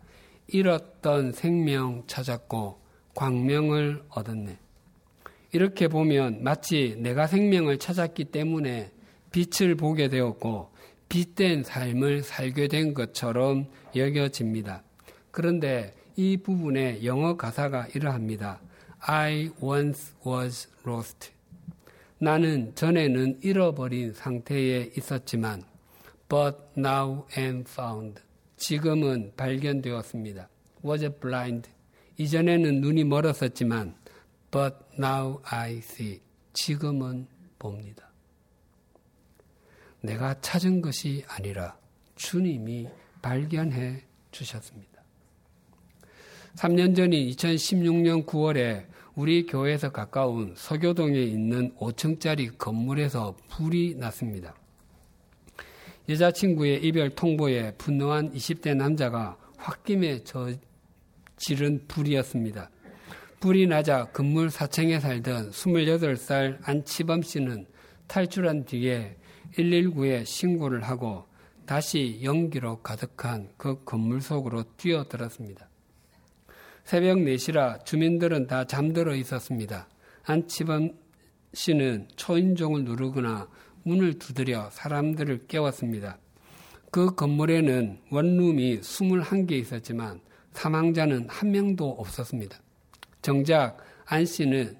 잃었던 0.48 1.32
생명 1.32 2.04
찾았고 2.08 2.80
광명을 3.16 4.04
얻었네. 4.10 4.58
이렇게 5.52 5.88
보면 5.88 6.44
마치 6.44 6.96
내가 7.00 7.28
생명을 7.28 7.78
찾았기 7.78 8.26
때문에 8.26 8.92
빛을 9.32 9.76
보게 9.76 10.10
되었고 10.10 10.70
빛된 11.10 11.64
삶을 11.64 12.24
살게 12.24 12.68
된 12.68 12.94
것처럼 12.94 13.68
여겨집니다. 13.96 14.84
그런데 15.32 15.94
이 16.16 16.38
부분의 16.38 17.06
영어 17.06 17.38
가사가 17.38 17.88
이러합니다. 17.94 18.60
I 19.00 19.52
once 19.62 20.14
was 20.26 20.70
lost. 20.88 21.33
나는 22.24 22.74
전에는 22.74 23.40
잃어버린 23.44 24.14
상태에 24.14 24.92
있었지만 24.96 25.62
but 26.30 26.56
now 26.78 27.26
am 27.38 27.66
found. 27.68 28.22
지금은 28.56 29.34
발견되었습니다. 29.36 30.48
was 30.86 31.10
blind. 31.20 31.70
이전에는 32.16 32.80
눈이 32.80 33.04
멀었었지만 33.04 33.98
but 34.50 34.74
now 34.98 35.42
I 35.44 35.80
see. 35.80 36.22
지금은 36.54 37.28
봅니다. 37.60 38.10
내가 40.00 40.40
찾은 40.40 40.82
것이 40.82 41.26
아니라 41.28 41.78
주님이 42.16 42.88
발견해 43.22 44.02
주셨습니다. 44.32 45.04
3년 46.56 46.96
전인 46.96 47.28
2016년 47.32 48.26
9월에 48.26 48.86
우리 49.16 49.46
교회에서 49.46 49.92
가까운 49.92 50.54
서교동에 50.58 51.20
있는 51.22 51.76
5층짜리 51.76 52.58
건물에서 52.58 53.36
불이 53.50 53.96
났습니다. 53.96 54.56
여자친구의 56.10 56.84
이별 56.84 57.12
통보에 57.12 57.76
분노한 57.76 58.34
20대 58.34 58.76
남자가 58.76 59.38
홧김에 59.58 60.24
저 60.24 60.52
지른 61.38 61.86
불이었습니다. 61.88 62.70
불이 63.40 63.68
나자 63.68 64.06
건물 64.06 64.48
4층에 64.48 65.00
살던 65.00 65.52
28살 65.52 66.58
안치범 66.64 67.22
씨는 67.22 67.68
탈출한 68.08 68.66
뒤에 68.66 69.16
119에 69.54 70.26
신고를 70.26 70.82
하고 70.84 71.26
다시 71.66 72.20
연기로 72.24 72.82
가득한 72.82 73.50
그 73.58 73.84
건물 73.84 74.22
속으로 74.22 74.64
뛰어들었습니다. 74.78 75.70
새벽 76.84 77.18
4시라 77.20 77.86
주민들은 77.86 78.48
다 78.48 78.66
잠들어 78.66 79.16
있었습니다. 79.16 79.88
안치범 80.24 80.92
씨는 81.54 82.08
초인종을 82.16 82.84
누르거나 82.84 83.48
문을 83.84 84.20
두드려 84.20 84.70
사람들을 84.72 85.48
깨웠습니다. 85.48 86.18
그 86.92 87.16
건물에는 87.16 88.00
원룸이 88.12 88.82
21개 88.82 89.54
있었지만 89.54 90.22
사망자는 90.52 91.28
한 91.30 91.52
명도 91.52 91.90
없었습니다. 91.90 92.60
정작 93.22 93.78
안 94.06 94.26
씨는 94.26 94.78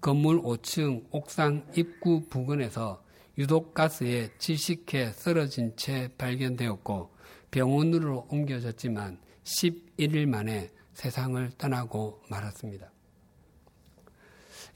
건물 0.00 0.40
5층 0.42 1.06
옥상 1.10 1.66
입구 1.74 2.28
부근에서 2.28 3.02
유독가스에 3.38 4.30
질식해 4.38 5.12
쓰러진 5.12 5.74
채 5.76 6.08
발견되었고 6.16 7.10
병원으로 7.50 8.26
옮겨졌지만 8.30 9.18
11일 9.44 10.26
만에 10.26 10.70
세상을 10.96 11.50
떠나고 11.58 12.22
말았습니다. 12.30 12.90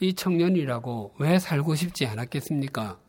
이 0.00 0.12
청년이라고 0.12 1.14
왜 1.18 1.38
살고 1.38 1.74
싶지 1.74 2.06
않았겠습니까? 2.06 3.00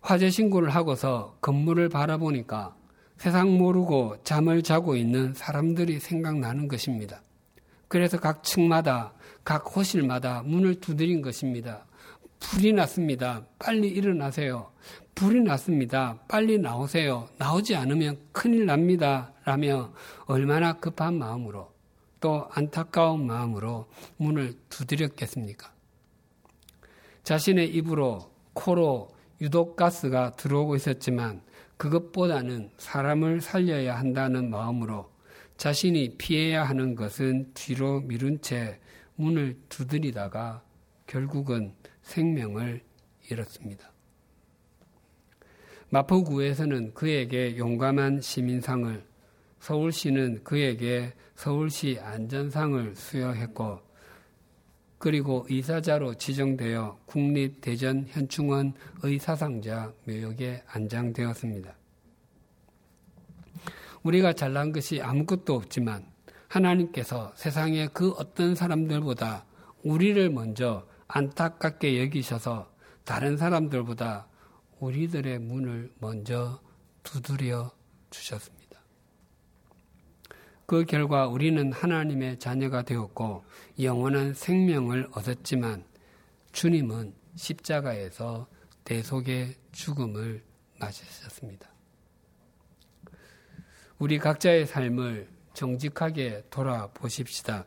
화재 0.00 0.30
신고를 0.30 0.70
하고서 0.70 1.36
건물을 1.40 1.88
바라보니까 1.88 2.76
세상 3.18 3.56
모르고 3.56 4.16
잠을 4.24 4.64
자고 4.64 4.96
있는 4.96 5.32
사람들이 5.32 6.00
생각나는 6.00 6.66
것입니다. 6.66 7.22
그래서 7.86 8.18
각 8.18 8.42
층마다, 8.42 9.14
각 9.44 9.76
호실마다 9.76 10.42
문을 10.42 10.80
두드린 10.80 11.22
것입니다. 11.22 11.86
불이 12.40 12.72
났습니다. 12.72 13.46
빨리 13.60 13.88
일어나세요. 13.88 14.72
불이 15.20 15.42
났습니다. 15.42 16.18
빨리 16.28 16.56
나오세요. 16.56 17.28
나오지 17.36 17.76
않으면 17.76 18.18
큰일 18.32 18.64
납니다. 18.64 19.34
라며 19.44 19.92
얼마나 20.24 20.72
급한 20.72 21.18
마음으로 21.18 21.70
또 22.20 22.48
안타까운 22.52 23.26
마음으로 23.26 23.86
문을 24.16 24.54
두드렸겠습니까? 24.70 25.74
자신의 27.22 27.68
입으로 27.68 28.32
코로 28.54 29.10
유독 29.42 29.76
가스가 29.76 30.36
들어오고 30.36 30.76
있었지만 30.76 31.42
그것보다는 31.76 32.70
사람을 32.78 33.42
살려야 33.42 33.98
한다는 33.98 34.48
마음으로 34.48 35.10
자신이 35.58 36.16
피해야 36.16 36.64
하는 36.64 36.94
것은 36.94 37.50
뒤로 37.52 38.00
미룬 38.00 38.40
채 38.40 38.80
문을 39.16 39.58
두드리다가 39.68 40.62
결국은 41.06 41.74
생명을 42.04 42.80
잃었습니다. 43.30 43.90
마포구에서는 45.90 46.94
그에게 46.94 47.56
용감한 47.56 48.20
시민상을, 48.20 49.04
서울시는 49.58 50.44
그에게 50.44 51.12
서울시 51.34 51.98
안전상을 52.00 52.94
수여했고, 52.94 53.80
그리고 54.98 55.46
의사자로 55.48 56.14
지정되어 56.14 56.98
국립대전현충원 57.06 58.74
의 59.02 59.18
사상자 59.18 59.92
묘역에 60.06 60.62
안장되었습니다. 60.66 61.74
우리가 64.02 64.32
잘난 64.34 64.72
것이 64.72 65.00
아무것도 65.00 65.54
없지만 65.54 66.04
하나님께서 66.48 67.32
세상의 67.34 67.90
그 67.92 68.10
어떤 68.10 68.54
사람들보다 68.54 69.44
우리를 69.82 70.30
먼저 70.30 70.86
안타깝게 71.08 72.00
여기셔서 72.02 72.70
다른 73.04 73.36
사람들보다 73.36 74.29
우리들의 74.80 75.38
문을 75.38 75.92
먼저 75.98 76.60
두드려 77.02 77.70
주셨습니다. 78.10 78.80
그 80.66 80.84
결과 80.84 81.26
우리는 81.26 81.72
하나님의 81.72 82.38
자녀가 82.38 82.82
되었고 82.82 83.44
영원한 83.80 84.34
생명을 84.34 85.08
얻었지만 85.12 85.84
주님은 86.52 87.14
십자가에서 87.34 88.48
대속의 88.84 89.54
죽음을 89.72 90.42
맞으셨습니다. 90.78 91.68
우리 93.98 94.18
각자의 94.18 94.66
삶을 94.66 95.28
정직하게 95.52 96.44
돌아보십시다. 96.50 97.66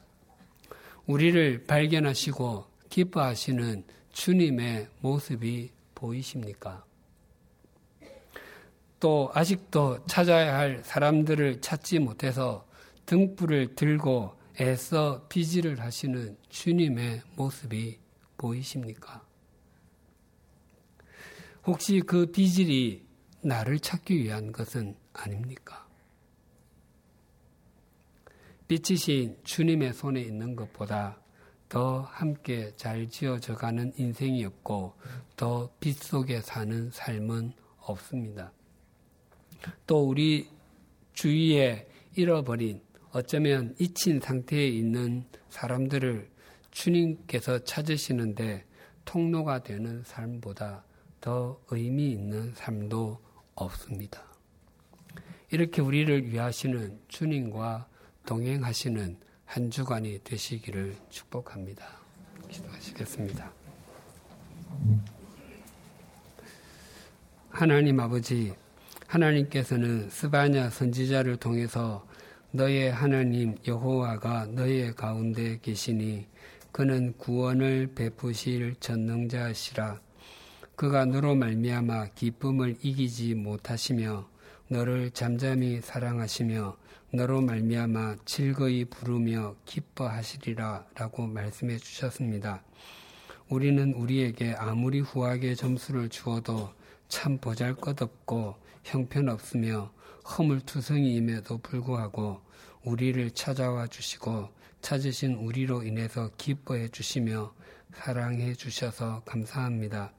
우리를 1.06 1.66
발견하시고 1.66 2.66
기뻐하시는 2.90 3.84
주님의 4.12 4.88
모습이 5.02 5.72
보이십니까? 5.94 6.84
또 9.04 9.30
아직도 9.34 10.06
찾아야 10.06 10.58
할 10.58 10.82
사람들을 10.82 11.60
찾지 11.60 12.00
못해서 12.00 12.66
등불을 13.06 13.76
들고 13.76 14.34
애써 14.62 15.28
비지를 15.28 15.82
하시는 15.82 16.38
주님의 16.48 17.22
모습이 17.36 18.00
보이십니까? 18.38 19.22
혹시 21.66 22.00
그 22.00 22.28
비질이 22.28 23.06
나를 23.42 23.80
찾기 23.80 24.24
위한 24.24 24.54
것은 24.54 24.96
아닙니까? 25.12 25.86
빛이신 28.70 29.38
주님의 29.44 29.96
손에 29.96 30.22
있는 30.22 30.56
것보다 30.56 31.20
더 31.68 32.04
함께 32.04 32.72
잘 32.78 33.10
지어져 33.10 33.56
가는 33.56 33.92
인생이 33.98 34.46
없고 34.46 34.94
더 35.36 35.70
빛 35.82 35.98
속에 35.98 36.40
사는 36.40 36.90
삶은 36.90 37.52
없습니다. 37.80 38.54
또 39.88 40.08
우리 40.08 40.50
주위에 41.14 41.88
잃어버린 42.16 42.82
어쩌면 43.12 43.76
잊힌 43.80 44.20
상태에 44.20 44.68
있는 44.68 45.26
사람들을 45.50 46.30
주님께서 46.72 47.60
찾으시는데 47.60 48.66
통로가 49.06 49.64
되는 49.64 50.04
삶보다 50.04 50.84
더 51.22 51.62
의미 51.70 52.12
있는 52.12 52.54
삶도 52.56 53.20
없습니다. 53.56 54.24
이렇게 55.52 55.82
우리를 55.82 56.32
위하시는 56.32 57.00
주님과 57.08 57.88
동행하시는 58.26 59.18
한 59.46 59.70
주간이 59.70 60.20
되시기를 60.24 60.96
축복합니다. 61.10 61.86
기도하시겠습니다. 62.50 63.52
하나님 67.50 68.00
아버지, 68.00 68.54
하나님께서는 69.14 70.10
스바냐 70.10 70.72
선지자를 70.72 71.38
통해서 71.38 72.04
너의 72.50 72.92
하나님 72.92 73.56
여호와가 73.68 74.48
너의 74.48 74.96
가운데 74.96 75.60
계시니 75.62 76.26
그는 76.72 77.14
구원을 77.20 77.92
베푸실 77.94 78.76
전능자시라 78.80 80.02
그가 80.76 81.06
너로 81.06 81.36
말미암아 81.36 82.08
기쁨을 82.16 82.78
이기지 82.82 83.36
못하시며 83.36 84.28
너를 84.70 85.12
잠잠히 85.12 85.80
사랑하시며 85.80 86.76
너로 87.14 87.42
말미암아 87.42 88.16
즐거이 88.26 88.86
부르며 88.86 89.54
기뻐하시리라라고 89.66 91.28
말씀해 91.28 91.78
주셨습니다. 91.78 92.64
우리는 93.48 93.94
우리에게 93.94 94.56
아무리 94.58 95.02
후하게 95.02 95.54
점수를 95.54 96.10
주어도 96.10 96.72
참 97.08 97.38
보잘것없고 97.38 98.63
형편없으며 98.84 99.92
허물투성이임에도 100.26 101.58
불구하고 101.60 102.42
우리를 102.84 103.32
찾아와 103.32 103.88
주시고 103.88 104.50
찾으신 104.82 105.36
우리로 105.36 105.84
인해서 105.84 106.30
기뻐해 106.38 106.90
주시며 106.90 107.54
사랑해 107.94 108.54
주셔서 108.54 109.24
감사합니다. 109.26 110.12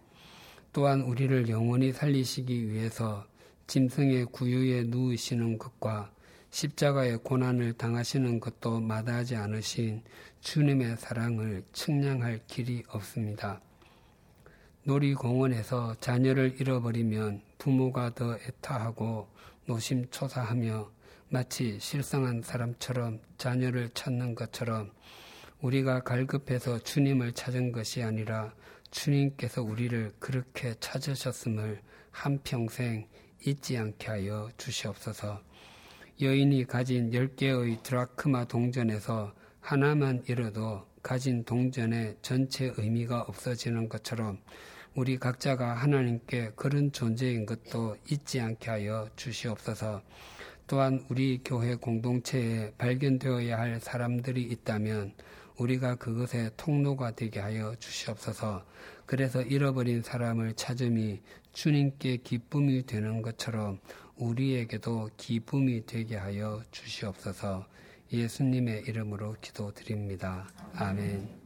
또한 0.72 1.02
우리를 1.02 1.48
영원히 1.48 1.92
살리시기 1.92 2.70
위해서 2.70 3.26
짐승의 3.66 4.26
구유에 4.26 4.84
누우시는 4.84 5.58
것과 5.58 6.10
십자가의 6.50 7.18
고난을 7.18 7.74
당하시는 7.74 8.40
것도 8.40 8.80
마다하지 8.80 9.36
않으신 9.36 10.02
주님의 10.40 10.96
사랑을 10.96 11.64
측량할 11.72 12.40
길이 12.46 12.82
없습니다. 12.88 13.60
놀이공원에서 14.86 15.96
자녀를 16.00 16.60
잃어버리면 16.60 17.40
부모가 17.56 18.14
더 18.14 18.36
애타하고 18.36 19.28
노심초사하며 19.64 20.90
마치 21.30 21.78
실성한 21.80 22.42
사람처럼 22.42 23.18
자녀를 23.38 23.88
찾는 23.94 24.34
것처럼 24.34 24.90
우리가 25.62 26.02
갈급해서 26.02 26.80
주님을 26.80 27.32
찾은 27.32 27.72
것이 27.72 28.02
아니라 28.02 28.52
주님께서 28.90 29.62
우리를 29.62 30.12
그렇게 30.18 30.74
찾으셨음을 30.78 31.80
한평생 32.10 33.08
잊지 33.46 33.78
않게 33.78 34.06
하여 34.06 34.50
주시옵소서. 34.58 35.40
여인이 36.20 36.66
가진 36.66 37.10
10개의 37.10 37.82
드라크마 37.82 38.44
동전에서 38.44 39.34
하나만 39.60 40.24
잃어도 40.28 40.86
가진 41.02 41.42
동전의 41.44 42.18
전체 42.20 42.72
의미가 42.76 43.22
없어지는 43.22 43.88
것처럼 43.88 44.38
우리 44.94 45.18
각자가 45.18 45.74
하나님께 45.74 46.52
그런 46.54 46.92
존재인 46.92 47.46
것도 47.46 47.96
잊지 48.08 48.40
않게 48.40 48.70
하여 48.70 49.08
주시옵소서. 49.16 50.02
또한 50.68 51.04
우리 51.08 51.40
교회 51.44 51.74
공동체에 51.74 52.72
발견되어야 52.78 53.58
할 53.58 53.80
사람들이 53.80 54.42
있다면 54.42 55.12
우리가 55.56 55.96
그것의 55.96 56.52
통로가 56.56 57.10
되게 57.16 57.40
하여 57.40 57.74
주시옵소서. 57.78 58.64
그래서 59.04 59.42
잃어버린 59.42 60.02
사람을 60.02 60.54
찾음이 60.54 61.20
주님께 61.52 62.18
기쁨이 62.18 62.86
되는 62.86 63.20
것처럼 63.20 63.80
우리에게도 64.16 65.10
기쁨이 65.16 65.86
되게 65.86 66.16
하여 66.16 66.62
주시옵소서. 66.70 67.66
예수님의 68.12 68.84
이름으로 68.86 69.34
기도드립니다. 69.40 70.48
아멘. 70.74 71.43